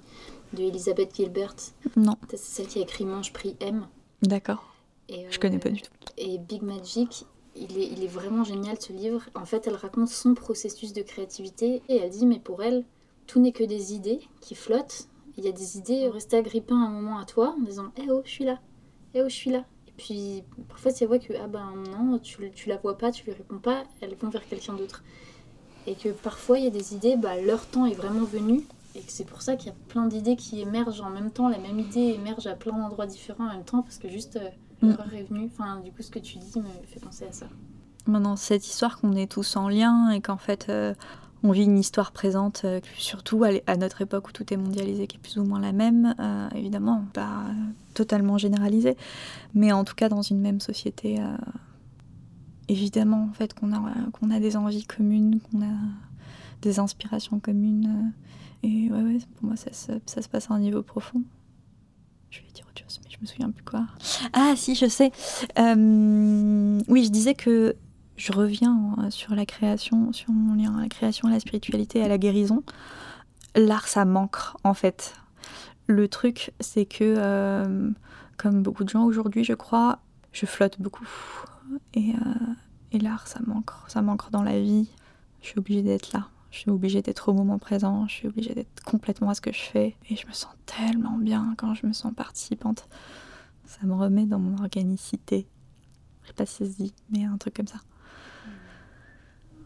[0.54, 1.56] de Elizabeth Gilbert?
[1.98, 3.86] Non, C'est celle qui a écrit Mange, prix M.
[4.22, 4.71] d'accord.
[5.12, 5.92] Et, Je connais euh, pas du tout.
[6.18, 9.22] Et Big Magic, il est, il est vraiment génial ce livre.
[9.36, 12.86] En fait, elle raconte son processus de créativité et elle dit, mais pour elle,
[13.28, 15.08] tout n'est que des idées qui flottent.
[15.38, 18.22] Il y a des idées restées agrippées un moment à toi en disant, eh oh,
[18.26, 18.60] je suis là,
[19.14, 19.66] eh oh, je suis là.
[19.88, 23.26] Et puis, parfois, tu vois que, ah ben non, tu, tu la vois pas, tu
[23.26, 25.04] lui réponds pas, elles vont vers quelqu'un d'autre.
[25.88, 28.64] Et que parfois, il y a des idées, bah, leur temps est vraiment venu.
[28.94, 31.48] Et que c'est pour ça qu'il y a plein d'idées qui émergent en même temps.
[31.48, 34.50] La même idée émerge à plein d'endroits différents en même temps parce que juste euh.
[34.82, 35.46] L'horreur est venue.
[35.46, 37.48] Enfin, du coup, ce que tu dis me fait penser à ça.
[38.08, 40.94] Maintenant, cette histoire qu'on est tous en lien et qu'en fait, euh,
[41.44, 45.18] on vit une histoire présente, euh, surtout à, notre époque où tout est mondialisé, qui
[45.18, 47.46] est plus ou moins la même, euh, évidemment, pas
[47.94, 48.98] totalement généralisée,
[49.54, 51.20] mais en tout cas dans une même société,
[52.70, 53.82] évidemment, en fait, qu'on a,
[54.14, 55.76] qu'on a des envies communes, qu'on a
[56.62, 58.14] des inspirations communes.
[58.64, 61.22] et ouais, ouais, pour moi, ça se passe à un niveau profond.
[62.32, 63.86] Je vais dire autre chose, mais je me souviens plus quoi.
[64.34, 65.12] Ah, si, je sais.
[65.60, 67.76] Euh, oui, je disais que
[68.16, 72.02] je reviens euh, sur la création, sur mon lien à la création, à la spiritualité,
[72.04, 72.64] à la guérison.
[73.56, 75.14] L'art, ça manque en fait.
[75.88, 77.92] Le truc, c'est que, euh,
[78.38, 80.00] comme beaucoup de gens aujourd'hui, je crois,
[80.32, 81.08] je flotte beaucoup.
[81.94, 82.14] Et,
[82.92, 83.72] et l'art, ça manque.
[83.88, 84.90] Ça manque dans la vie.
[85.42, 86.28] Je suis obligée d'être là.
[86.52, 88.08] Je suis obligée d'être au moment présent.
[88.08, 89.96] Je suis obligée d'être complètement à ce que je fais.
[90.10, 92.88] Et je me sens tellement bien quand je me sens participante.
[93.66, 95.48] Ça me remet dans mon organicité.
[96.24, 97.80] Je sais pas si ça se dit, mais un truc comme ça.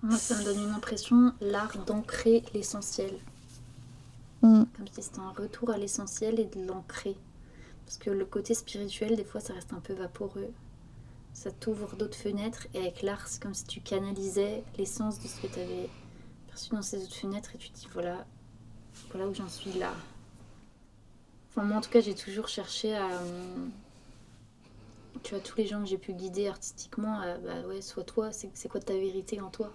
[0.04, 3.12] Moi, ça me donne une impression, l'art d'ancrer l'essentiel.
[4.44, 4.66] Mm.
[4.78, 7.18] Comme si c'était un retour à l'essentiel et de l'ancrer.
[7.86, 10.52] Parce que le côté spirituel, des fois, ça reste un peu vaporeux.
[11.34, 12.68] Ça t'ouvre d'autres fenêtres.
[12.76, 15.90] Et avec l'art, c'est comme si tu canalisais l'essence de ce que tu avais
[16.72, 17.56] dans ces autres fenêtres.
[17.56, 18.26] Et tu te dis, voilà,
[19.12, 19.94] voilà où j'en suis là.
[21.50, 23.06] Enfin, moi, en tout cas, j'ai toujours cherché à.
[23.06, 23.72] hum,
[25.24, 28.32] Tu vois, tous les gens que j'ai pu guider artistiquement, à, bah ouais, sois toi,
[28.32, 29.72] c'est c'est quoi ta vérité en toi?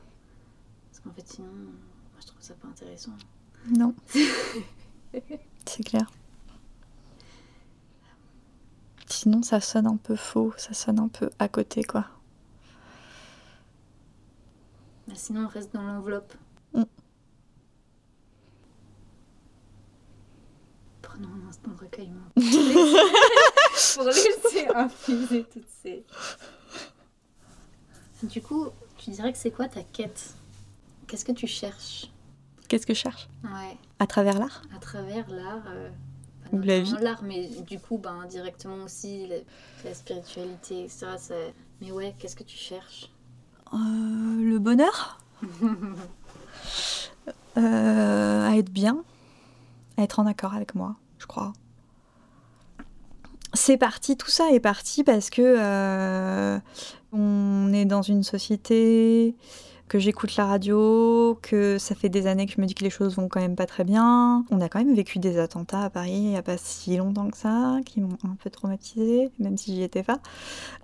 [0.91, 3.13] Parce qu'en fait, sinon, moi, je trouve ça pas intéressant.
[3.69, 3.95] Non.
[5.67, 6.11] C'est clair.
[9.07, 12.07] Sinon, ça sonne un peu faux, ça sonne un peu à côté, quoi.
[15.09, 16.33] Bah, sinon, on reste dans l'enveloppe.
[16.75, 16.83] Mm.
[21.03, 22.27] Prenons un instant de recueillement.
[23.95, 26.05] Pour laisser infuser toutes ces.
[28.23, 28.67] Du coup,
[28.99, 30.35] tu dirais que c'est quoi ta quête?
[31.07, 32.11] Qu'est-ce que tu cherches?
[32.69, 33.29] Qu'est-ce que je cherche?
[33.43, 34.63] Ouais, À travers l'art?
[34.77, 35.63] À travers l'art.
[35.69, 35.89] euh,
[36.53, 36.95] Ou la vie.
[37.01, 39.37] L'art, mais du coup, ben, directement aussi la,
[39.85, 41.07] la spiritualité, etc.
[41.19, 41.35] ça-
[41.81, 43.11] Mais ouais, qu'est-ce que tu cherches?
[43.73, 45.21] Euh, Le bonheur?
[47.59, 49.03] Euh, À être bien,
[49.97, 51.53] à être en accord avec moi, je crois.
[53.53, 56.59] C'est parti, tout ça est parti parce que euh,
[57.13, 59.35] on est dans une société,
[59.91, 62.91] que j'écoute la radio, que ça fait des années que je me dis que les
[62.91, 64.45] choses vont quand même pas très bien.
[64.53, 67.29] On a quand même vécu des attentats à Paris il n'y a pas si longtemps
[67.29, 70.21] que ça, qui m'ont un peu traumatisée, même si j'y étais pas.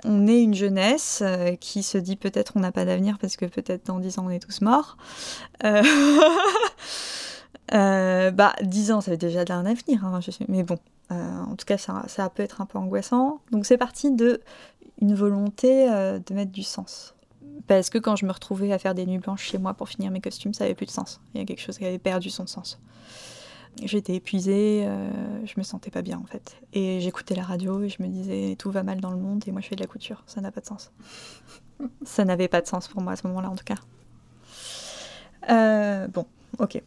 [0.04, 3.46] On est une jeunesse euh, qui se dit peut-être on n'a pas d'avenir parce que
[3.46, 4.96] peut-être dans 10 ans on est tous morts.
[5.62, 5.84] Euh,
[7.74, 10.78] euh, bah, 10 ans, ça fait déjà d'un avenir, hein, je sais, mais bon.
[11.10, 13.38] en tout cas, ça, ça peut être un peu angoissant.
[13.52, 14.40] Donc, c'est parti de
[15.00, 17.15] une volonté de mettre du sens.
[17.66, 20.10] Parce que quand je me retrouvais à faire des nuits blanches chez moi pour finir
[20.10, 21.20] mes costumes, ça avait plus de sens.
[21.34, 22.78] Il y a quelque chose qui avait perdu son sens.
[23.82, 25.10] J'étais épuisée, euh,
[25.44, 26.56] je me sentais pas bien en fait.
[26.72, 29.52] Et j'écoutais la radio et je me disais tout va mal dans le monde et
[29.52, 30.92] moi je fais de la couture, ça n'a pas de sens.
[32.04, 33.74] ça n'avait pas de sens pour moi à ce moment-là en tout cas.
[35.50, 36.26] Euh, bon,
[36.58, 36.82] ok.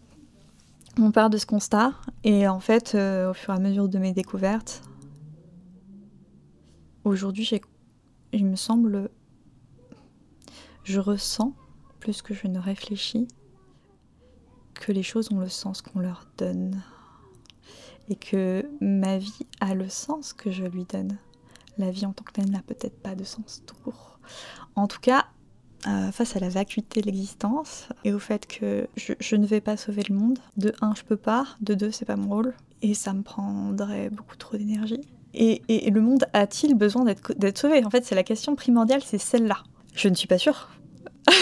[0.99, 1.93] On part de ce constat
[2.23, 4.81] et en fait, euh, au fur et à mesure de mes découvertes,
[7.03, 7.61] aujourd'hui,
[8.33, 9.09] il me semble,
[10.83, 11.53] je ressens
[11.99, 13.27] plus que je ne réfléchis
[14.73, 16.81] que les choses ont le sens qu'on leur donne
[18.09, 21.17] et que ma vie a le sens que je lui donne.
[21.77, 23.93] La vie en tant que telle n'a peut-être pas de sens tout.
[24.75, 25.25] En tout cas,
[25.87, 29.77] euh, face à la vacuité de l'existence et au fait que je, ne vais pas
[29.77, 32.93] sauver le monde, de un, je peux pas, de deux, c'est pas mon rôle, et
[32.93, 35.01] ça me prendrait beaucoup trop d'énergie.
[35.33, 37.85] Et, et, le monde a-t-il besoin d'être sauvé?
[37.85, 39.63] En fait, c'est la question primordiale, c'est celle-là.
[39.99, 40.69] Je ne suis pas sûre.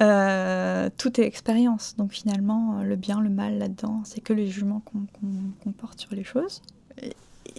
[0.00, 1.96] Euh, tout est expérience.
[1.98, 6.24] Donc finalement, le bien, le mal là-dedans, c'est que les jugements qu'on porte sur les
[6.24, 6.62] choses.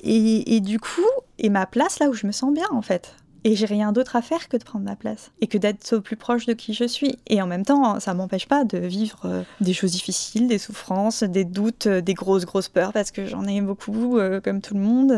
[0.01, 1.05] Et, et, du coup,
[1.38, 3.15] et ma place là où je me sens bien en fait.
[3.43, 6.01] Et j'ai rien d'autre à faire que de prendre ma place et que d'être au
[6.01, 7.17] plus proche de qui je suis.
[7.27, 11.23] Et en même temps, ça m'empêche pas de vivre euh, des choses difficiles, des souffrances,
[11.23, 14.73] des doutes, euh, des grosses, grosses peurs, parce que j'en ai beaucoup, euh, comme tout
[14.73, 15.11] le monde,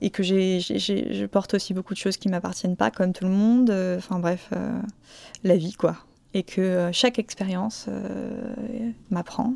[0.00, 3.30] et que j'ai, je porte aussi beaucoup de choses qui m'appartiennent pas, comme tout le
[3.30, 3.70] monde.
[3.96, 4.50] Enfin bref,
[5.44, 5.96] la vie, quoi.
[6.34, 7.86] Et que chaque expérience
[9.10, 9.54] m'apprend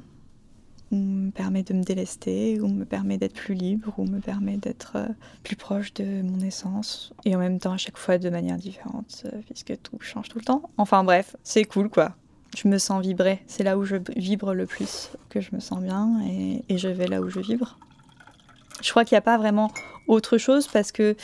[0.97, 4.93] me permet de me délester, ou me permet d'être plus libre, ou me permet d'être
[4.97, 5.07] euh,
[5.43, 9.23] plus proche de mon essence, et en même temps à chaque fois de manière différente,
[9.27, 10.63] euh, puisque tout change tout le temps.
[10.77, 12.17] Enfin bref, c'est cool quoi.
[12.57, 15.81] Je me sens vibrer, c'est là où je vibre le plus que je me sens
[15.81, 17.79] bien, et, et je vais là où je vibre.
[18.83, 19.71] Je crois qu'il n'y a pas vraiment
[20.07, 21.17] autre chose parce que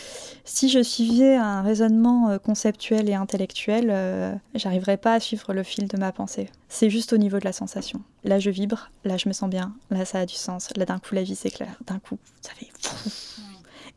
[0.45, 5.63] si je suivais un raisonnement euh, conceptuel et intellectuel, euh, j'arriverais pas à suivre le
[5.63, 6.49] fil de ma pensée.
[6.69, 8.01] C'est juste au niveau de la sensation.
[8.25, 10.99] Là, je vibre, là, je me sens bien, là, ça a du sens, là, d'un
[10.99, 12.69] coup, la vie s'éclaire, d'un coup, ça fait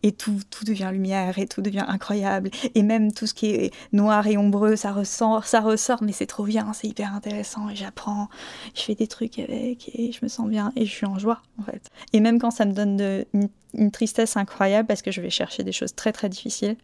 [0.03, 2.49] et tout, tout devient lumière et tout devient incroyable.
[2.75, 6.25] Et même tout ce qui est noir et ombreux, ça ressort, ça ressort, mais c'est
[6.25, 8.29] trop bien, c'est hyper intéressant et j'apprends,
[8.75, 11.41] je fais des trucs avec et je me sens bien et je suis en joie
[11.59, 11.89] en fait.
[12.13, 15.71] Et même quand ça me donne une, tristesse incroyable parce que je vais chercher des
[15.71, 16.75] choses très très difficiles,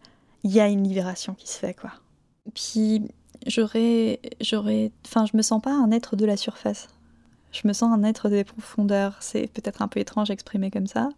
[0.44, 1.92] il y a une libération qui se fait quoi.
[2.54, 3.02] Puis
[3.48, 6.88] j'aurais, j'aurais, enfin je me sens pas un être de la surface.
[7.52, 9.16] Je me sens un être des profondeurs.
[9.22, 11.10] C'est peut-être un peu étrange exprimé comme ça,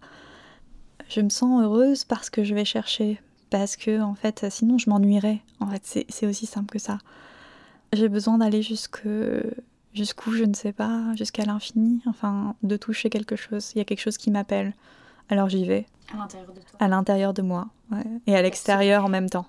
[1.09, 3.21] je me sens heureuse parce que je vais chercher.
[3.49, 5.41] Parce que, en fait, sinon je m'ennuierais.
[5.59, 6.99] En fait, c'est aussi simple que ça.
[7.93, 9.07] J'ai besoin d'aller jusque
[9.97, 13.71] jusqu'où, je ne sais pas, jusqu'à l'infini, enfin, de toucher quelque chose.
[13.75, 14.73] Il y a quelque chose qui m'appelle.
[15.29, 15.85] Alors j'y vais.
[16.13, 16.79] À l'intérieur de toi.
[16.79, 18.03] À l'intérieur de moi, ouais.
[18.27, 19.47] Et à l'extérieur en même temps.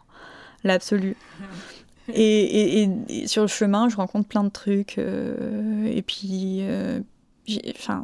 [0.65, 1.17] L'absolu.
[2.09, 4.99] et, et, sur le chemin, je rencontre plein de trucs.
[4.99, 7.01] Euh, et puis, euh,
[7.77, 8.03] enfin,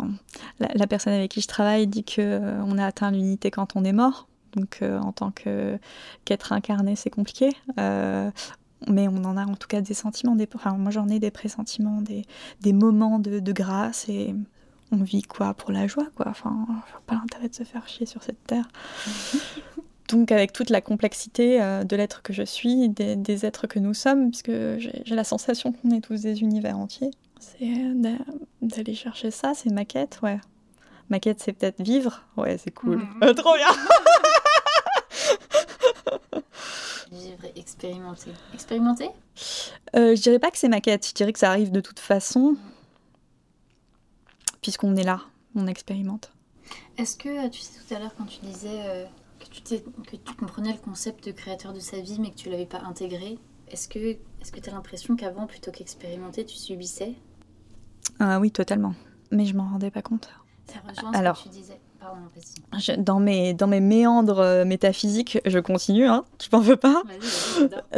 [0.59, 3.85] la, personne avec qui je travaille dit que euh, on a atteint l'unité quand on
[3.85, 4.29] est mort.
[4.55, 7.51] Donc, euh, en tant qu'être incarné, c'est compliqué.
[7.79, 8.31] Euh,
[8.87, 10.37] mais on en a en tout cas des sentiments.
[10.37, 12.25] Des, enfin, moi, j'en ai des pressentiments, des,
[12.61, 14.35] des moments de, de, grâce et
[14.93, 16.27] on vit quoi pour la joie, quoi.
[16.29, 16.67] Enfin,
[17.07, 18.69] pas l'intérêt de se faire chier sur cette terre.
[20.09, 23.95] Donc, avec toute la complexité de l'être que je suis, des, des, êtres que nous
[23.95, 27.11] sommes, puisque j'ai la sensation qu'on est tous des univers entiers.
[27.41, 28.17] C'est euh,
[28.63, 30.41] d'aller chercher ça, c'est ma quête, ouais.
[31.11, 32.23] Ma quête, c'est peut-être vivre.
[32.37, 32.99] Ouais, c'est cool.
[32.99, 33.21] Mm.
[33.23, 33.69] Euh, trop bien
[37.13, 38.31] Vivre expérimenter.
[38.55, 39.09] Expérimenter?
[39.95, 42.01] Euh, Je dirais pas que c'est ma quête, je dirais que ça arrive de toute
[42.01, 42.57] façon,
[44.63, 45.21] puisqu'on est là,
[45.55, 46.33] on expérimente.
[46.97, 49.07] Est-ce que, tu sais, tout à l'heure, quand tu disais
[49.39, 49.63] que, tu
[50.11, 52.81] que tu comprenais le concept de créateur de sa vie, mais que tu l'avais pas
[52.81, 57.15] intégré, est-ce que est-ce que tu as l'impression qu'avant, plutôt qu'expérimenter, tu subissais?
[58.21, 58.95] Ah, Oui, totalement.
[59.31, 60.29] Mais je m'en rendais pas compte.
[60.67, 61.81] Ça rejoint ce Alors, que tu disais.
[61.99, 62.21] Pardon,
[62.79, 67.03] je, dans, mes, dans mes méandres métaphysiques, je continue, hein, tu m'en veux pas?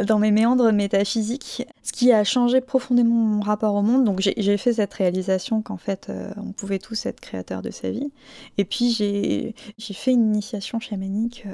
[0.05, 4.57] Dans mes méandres métaphysiques, ce qui a changé profondément mon rapport au monde, donc j'ai
[4.57, 8.09] fait cette réalisation qu'en fait, euh, on pouvait tous être créateurs de sa vie.
[8.57, 9.53] Et puis j'ai
[9.93, 11.43] fait une initiation chamanique.
[11.45, 11.53] Euh,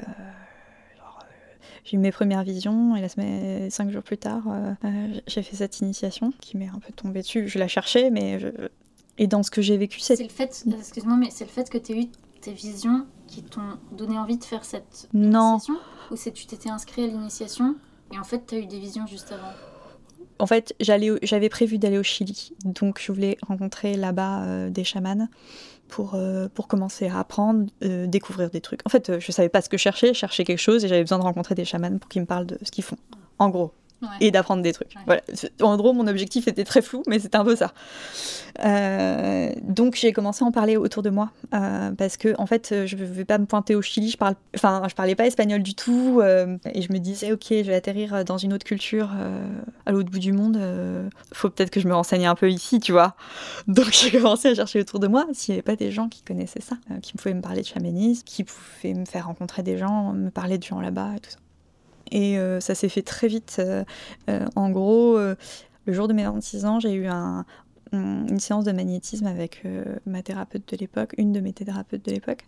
[1.84, 5.42] j'ai eu mes premières visions et la semaine, cinq jours plus tard, euh, euh, j'ai
[5.42, 7.46] fait cette initiation qui m'est un peu tombée dessus.
[7.46, 8.48] Je la cherchais, mais je...
[9.18, 11.78] et dans ce que j'ai vécu, c'est le fait, excuse-moi, mais c'est le fait que
[11.78, 12.06] tu aies eu
[12.40, 15.52] tes visions qui t'ont donné envie de faire cette non.
[15.52, 15.76] initiation
[16.10, 17.76] ou c'est tu t'étais inscrit à l'initiation
[18.12, 19.52] et en fait tu as eu des visions juste avant?
[20.40, 25.28] En fait, j'avais prévu d'aller au Chili, donc je voulais rencontrer là-bas euh, des chamans
[25.94, 28.80] pour, euh, pour commencer à apprendre, euh, découvrir des trucs.
[28.84, 31.22] En fait, je savais pas ce que chercher, chercher quelque chose et j'avais besoin de
[31.22, 32.96] rencontrer des chamans pour qu'ils me parlent de ce qu'ils font.
[33.38, 33.72] En gros,
[34.20, 34.94] et d'apprendre des trucs.
[35.06, 35.22] Voilà.
[35.60, 37.72] En gros, mon objectif était très flou, mais c'était un peu ça.
[38.64, 42.86] Euh, donc j'ai commencé à en parler autour de moi euh, parce que en fait,
[42.86, 44.10] je ne vais pas me pointer au Chili.
[44.10, 47.46] Je parle, enfin, je parlais pas espagnol du tout euh, et je me disais ok,
[47.50, 49.10] je vais atterrir dans une autre culture
[49.86, 50.58] à l'autre bout du monde.
[51.32, 53.16] faut peut-être que je me renseigne un peu ici, tu vois.
[53.66, 56.22] Donc j'ai commencé à chercher autour de moi s'il n'y avait pas des gens qui
[56.22, 60.12] connaissaient ça, qui pouvaient me parler de chamanisme, qui pouvaient me faire rencontrer des gens,
[60.12, 61.38] me parler de gens là-bas et tout ça.
[62.14, 63.56] Et euh, ça s'est fait très vite.
[63.58, 63.84] Euh,
[64.30, 67.44] euh, en gros, le jour de mes 26 ans, j'ai eu un,
[67.92, 69.64] une séance de magnétisme avec
[70.06, 72.46] ma thérapeute de l'époque, une de mes thérapeutes de l'époque,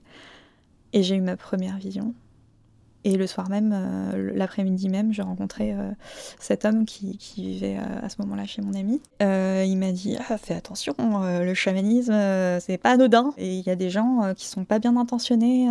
[0.93, 2.15] et j'ai eu ma première vision.
[3.07, 5.93] Et le soir même, euh, l'après-midi même, j'ai rencontré euh,
[6.41, 9.01] cet homme qui, vivait euh, à ce moment-là chez mon ami.
[9.21, 12.13] il m'a dit ah, Fais attention, le chamanisme,
[12.59, 13.33] c'est pas anodin.
[13.39, 15.69] Et il y a des gens qui sont pas bien intentionnés,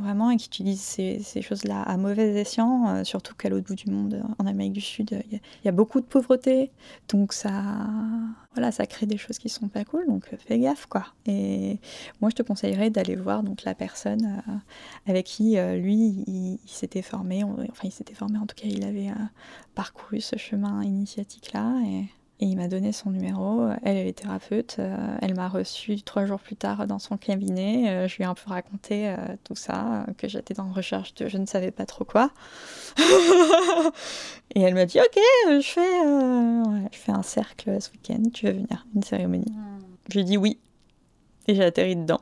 [0.00, 4.22] vraiment, et qui utilisent ces, choses-là à mauvais escient, surtout qu'à l'autre bout du monde,
[4.38, 6.70] en Amérique du Sud, il y, a beaucoup de pauvreté.
[7.10, 7.52] Donc ça,
[8.54, 11.04] voilà, ça crée des choses qui sont pas cool, donc fais gaffe, quoi.
[11.26, 11.78] Et
[12.22, 14.42] moi, je te conseillerais d'aller voir donc, la personne
[15.06, 18.84] avec qui, lui, il il, s'était formé, enfin il s'était formé en tout cas, il
[18.84, 19.24] avait euh,
[19.74, 22.04] parcouru ce chemin initiatique-là et,
[22.40, 23.68] il m'a donné son numéro.
[23.84, 27.88] Elle, elle est thérapeute, euh, elle m'a reçu trois jours plus tard dans son cabinet.
[27.88, 31.38] Euh, je lui ai un peu raconté tout ça, que j'étais en recherche de je
[31.38, 32.30] ne savais pas trop quoi.
[34.54, 38.52] et elle m'a dit Ok, je fais, je fais un cercle ce week-end, tu veux
[38.52, 39.52] venir, une cérémonie.
[39.52, 39.80] Hmm.
[40.10, 40.58] Je lui ai dit oui.
[41.46, 42.20] Et j'ai atterri dedans.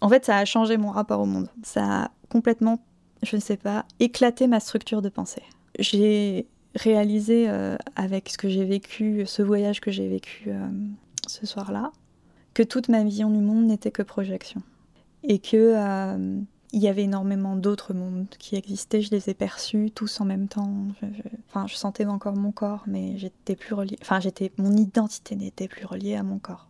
[0.00, 1.48] En fait, ça a changé mon rapport au monde.
[1.62, 2.78] Ça a complètement
[3.22, 5.42] je ne sais pas, éclater ma structure de pensée.
[5.78, 10.68] J'ai réalisé euh, avec ce que j'ai vécu, ce voyage que j'ai vécu euh,
[11.26, 11.92] ce soir-là,
[12.54, 14.62] que toute ma vision du monde n'était que projection.
[15.24, 16.40] Et que euh,
[16.72, 20.48] il y avait énormément d'autres mondes qui existaient, je les ai perçus tous en même
[20.48, 20.88] temps.
[21.00, 21.06] Je,
[21.48, 23.98] enfin, je sentais encore mon corps, mais j'étais plus reliée.
[24.02, 26.68] Enfin, j'étais, mon identité n'était plus reliée à mon corps.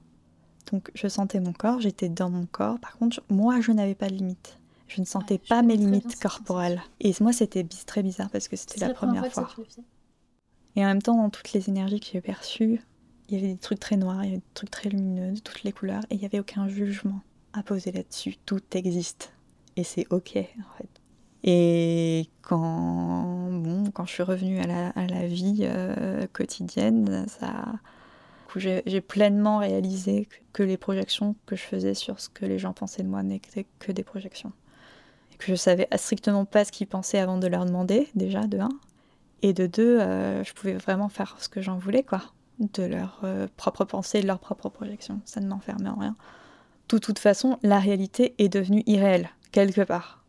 [0.72, 2.78] Donc, je sentais mon corps, j'étais dans mon corps.
[2.78, 4.58] Par contre, moi, je n'avais pas de limite.
[4.88, 6.82] Je ne sentais pas mes limites corporelles.
[7.00, 9.48] Et moi, c'était très bizarre parce que c'était la, première, fois.
[10.76, 12.80] Et en même temps, dans toutes les énergies que j'ai perçues,
[13.28, 15.40] il y avait des trucs très noirs, il y avait des trucs très lumineux, de
[15.40, 17.20] toutes les couleurs, et il n'y avait aucun jugement
[17.52, 18.36] à poser là-dessus.
[18.46, 19.32] Tout existe.
[19.76, 20.88] Et c'est ok, en fait.
[21.44, 27.66] Et quand, bon, quand je suis revenue à la, à la vie euh, quotidienne, ça,
[28.56, 33.02] j'ai pleinement réalisé que les projections que je faisais sur ce que les gens pensaient
[33.02, 34.52] de moi n'étaient que des projections
[35.38, 38.70] que je savais strictement pas ce qu'ils pensaient avant de leur demander, déjà, de un.
[39.42, 42.22] Et de deux, euh, je pouvais vraiment faire ce que j'en voulais, quoi.
[42.58, 45.20] De leur euh, propre pensée, de leur propre projection.
[45.24, 46.16] Ça ne m'enfermait en rien.
[46.88, 50.24] De toute façon, la réalité est devenue irréelle, quelque part.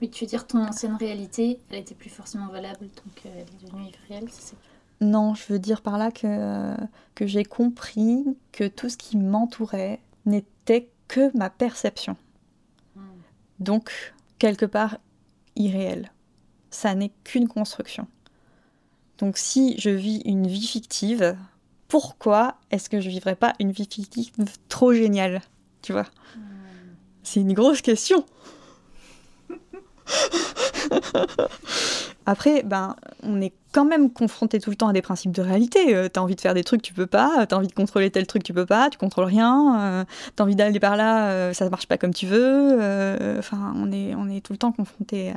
[0.00, 3.42] Mais tu veux dire ton ancienne réalité, elle était plus forcément valable, donc euh, elle
[3.42, 4.56] est devenue irréelle, c'est
[5.00, 6.74] Non, je veux dire par là que,
[7.14, 12.16] que j'ai compris que tout ce qui m'entourait n'était que ma perception.
[12.96, 13.02] Hmm.
[13.60, 14.12] Donc,
[14.42, 14.98] quelque part
[15.54, 16.10] irréel.
[16.70, 18.08] Ça n'est qu'une construction.
[19.18, 21.36] Donc si je vis une vie fictive,
[21.86, 24.32] pourquoi est-ce que je vivrais pas une vie fictive
[24.68, 25.42] trop géniale
[25.80, 26.08] Tu vois?
[27.22, 28.26] C'est une grosse question.
[32.32, 35.94] Après, ben, on est quand même confronté tout le temps à des principes de réalité.
[35.94, 37.46] Euh, t'as envie de faire des trucs, tu peux pas.
[37.46, 38.88] T'as envie de contrôler tel truc, tu peux pas.
[38.88, 39.76] Tu contrôles rien.
[39.78, 40.04] Euh,
[40.34, 42.78] t'as envie d'aller par là, euh, ça marche pas comme tu veux.
[43.38, 45.34] Enfin, on est, on est tout le temps confronté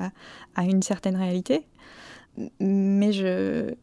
[0.56, 1.68] à, une certaine réalité.
[2.62, 3.74] Mais je,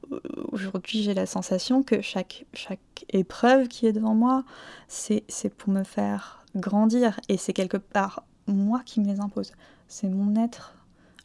[0.51, 4.43] aujourd'hui, j'ai la sensation que chaque, chaque épreuve qui est devant moi,
[4.89, 7.21] c'est, c'est pour me faire grandir.
[7.29, 9.53] Et c'est quelque part moi qui me les impose.
[9.87, 10.75] C'est mon être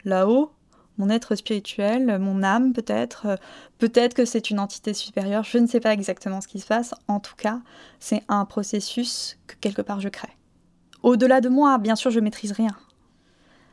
[0.03, 0.51] là-haut
[0.97, 3.37] mon être spirituel, mon âme peut-être.
[3.77, 6.93] Peut-être que c'est une entité supérieure, je ne sais pas exactement ce qui se passe.
[7.07, 7.61] En tout cas,
[7.99, 10.35] c'est un processus que quelque part je crée.
[11.03, 12.75] Au-delà de moi, bien sûr, je maîtrise rien.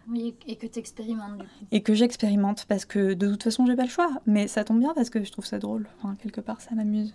[0.09, 1.43] Oui, et que tu expérimentes.
[1.73, 4.11] Et que j'expérimente parce que de toute façon, j'ai pas le choix.
[4.27, 5.89] Mais ça tombe bien parce que je trouve ça drôle.
[5.99, 7.15] Enfin, quelque part, ça m'amuse.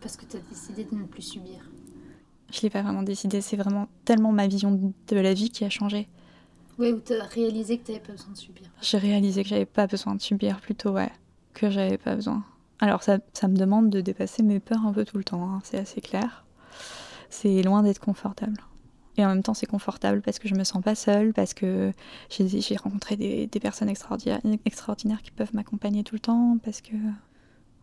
[0.00, 1.70] Parce que tu as décidé de ne plus subir.
[2.50, 5.70] Je l'ai pas vraiment décidé, c'est vraiment tellement ma vision de la vie qui a
[5.70, 6.08] changé.
[6.80, 8.64] Oui, ou tu as réalisé que tu n'avais pas besoin de subir.
[8.80, 11.12] J'ai réalisé que j'avais pas besoin de subir, plutôt, ouais.
[11.54, 12.42] Que j'avais pas besoin.
[12.78, 15.60] Alors, ça, ça, me demande de dépasser mes peurs un peu tout le temps, hein,
[15.62, 16.46] c'est assez clair.
[17.28, 18.56] C'est loin d'être confortable.
[19.18, 21.92] Et en même temps, c'est confortable parce que je me sens pas seule, parce que
[22.30, 26.96] j'ai rencontré des, des, personnes extraordinaires, extraordinaires qui peuvent m'accompagner tout le temps, parce que.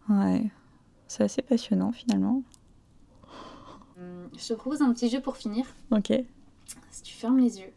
[0.09, 0.49] Ouais.
[1.07, 2.43] C'est assez passionnant finalement.
[3.97, 5.65] Je te propose un petit jeu pour finir.
[5.91, 6.11] Ok.
[6.91, 7.71] Si tu fermes les yeux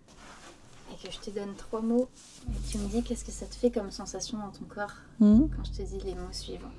[1.02, 2.08] que je te donne trois mots
[2.48, 5.46] et tu me dis qu'est-ce que ça te fait comme sensation dans ton corps hmm.
[5.56, 6.72] quand je te dis les mots suivants.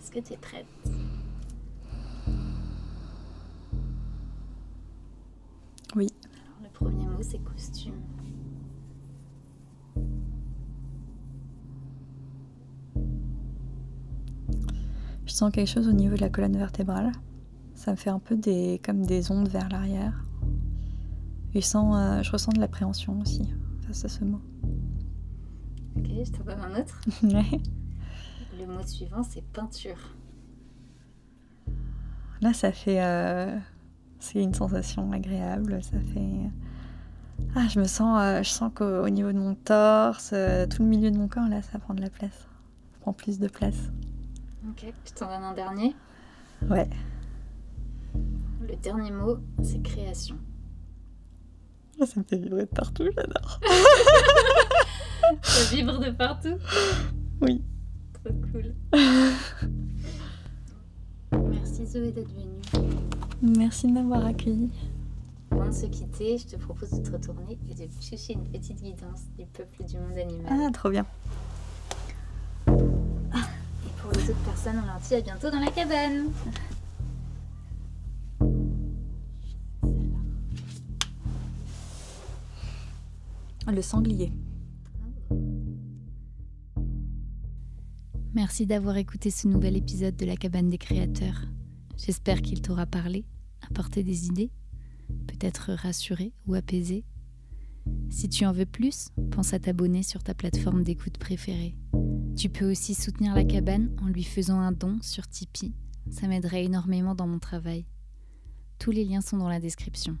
[0.00, 0.66] Est-ce que tu es prête?
[5.94, 6.08] Oui.
[6.24, 8.00] Alors le premier mot c'est costume.
[15.26, 17.12] Je sens quelque chose au niveau de la colonne vertébrale.
[17.74, 20.24] Ça me fait un peu des, comme des ondes vers l'arrière.
[21.54, 23.42] Et je, euh, je ressens de l'appréhension aussi
[23.86, 24.40] face à ce mot.
[25.96, 27.00] Ok, je t'en donne un autre.
[27.22, 29.96] Le mot suivant, c'est peinture.
[32.40, 33.02] Là, ça fait.
[33.02, 33.56] euh,
[34.18, 35.82] C'est une sensation agréable.
[35.82, 36.50] Ça fait.
[37.54, 38.18] Ah, je me sens.
[38.20, 41.28] euh, Je sens qu'au au niveau de mon torse, euh, tout le milieu de mon
[41.28, 42.32] corps, là, ça prend de la place.
[42.92, 43.90] Ça prend plus de place.
[44.68, 45.94] Ok, je t'en donne un dernier.
[46.68, 46.88] Ouais.
[48.60, 50.36] Le dernier mot, c'est création.
[52.06, 53.60] Ça me fait vibrer de partout, j'adore.
[55.42, 56.56] Ça vibre de partout.
[57.40, 57.62] Oui.
[58.12, 58.74] Trop cool.
[61.32, 62.62] Merci Zoé d'être venue.
[63.42, 64.70] Merci de m'avoir accueilli.
[65.50, 68.80] Avant de se quitter, je te propose de te retourner et de piocher une petite
[68.80, 70.52] guidance du peuple du monde animal.
[70.52, 71.04] Ah, trop bien.
[72.68, 72.72] Et
[74.00, 76.30] pour les autres personnes, on leur dit à bientôt dans la cabane.
[83.70, 84.32] Le sanglier.
[88.32, 91.44] Merci d'avoir écouté ce nouvel épisode de la cabane des créateurs.
[91.98, 93.26] J'espère qu'il t'aura parlé,
[93.68, 94.50] apporté des idées,
[95.26, 97.04] peut-être rassuré ou apaisé.
[98.08, 101.76] Si tu en veux plus, pense à t'abonner sur ta plateforme d'écoute préférée.
[102.36, 105.74] Tu peux aussi soutenir la cabane en lui faisant un don sur Tipeee.
[106.10, 107.84] Ça m'aiderait énormément dans mon travail.
[108.78, 110.16] Tous les liens sont dans la description.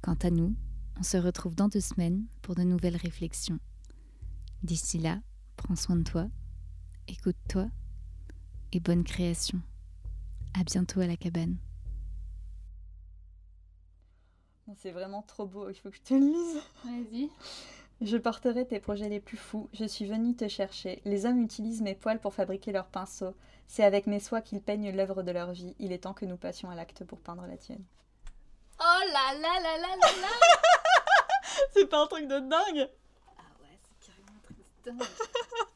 [0.00, 0.54] Quant à nous,
[0.98, 3.58] on se retrouve dans deux semaines pour de nouvelles réflexions.
[4.62, 5.20] D'ici là,
[5.56, 6.28] prends soin de toi
[7.08, 7.66] écoute-toi
[8.72, 9.60] et bonne création.
[10.58, 11.56] À bientôt à la cabane.
[14.78, 16.62] C'est vraiment trop beau, il faut que je te le lise.
[16.84, 17.30] Vas-y.
[18.00, 21.02] Je porterai tes projets les plus fous, je suis venue te chercher.
[21.04, 23.34] Les hommes utilisent mes poils pour fabriquer leurs pinceaux.
[23.66, 25.74] C'est avec mes soies qu'ils peignent l'œuvre de leur vie.
[25.78, 27.84] Il est temps que nous passions à l'acte pour peindre la tienne.
[28.80, 30.28] Oh là là là là là là
[31.72, 32.88] C'est pas un truc de dingue
[33.38, 35.08] Ah ouais, c'est carrément un truc de dingue.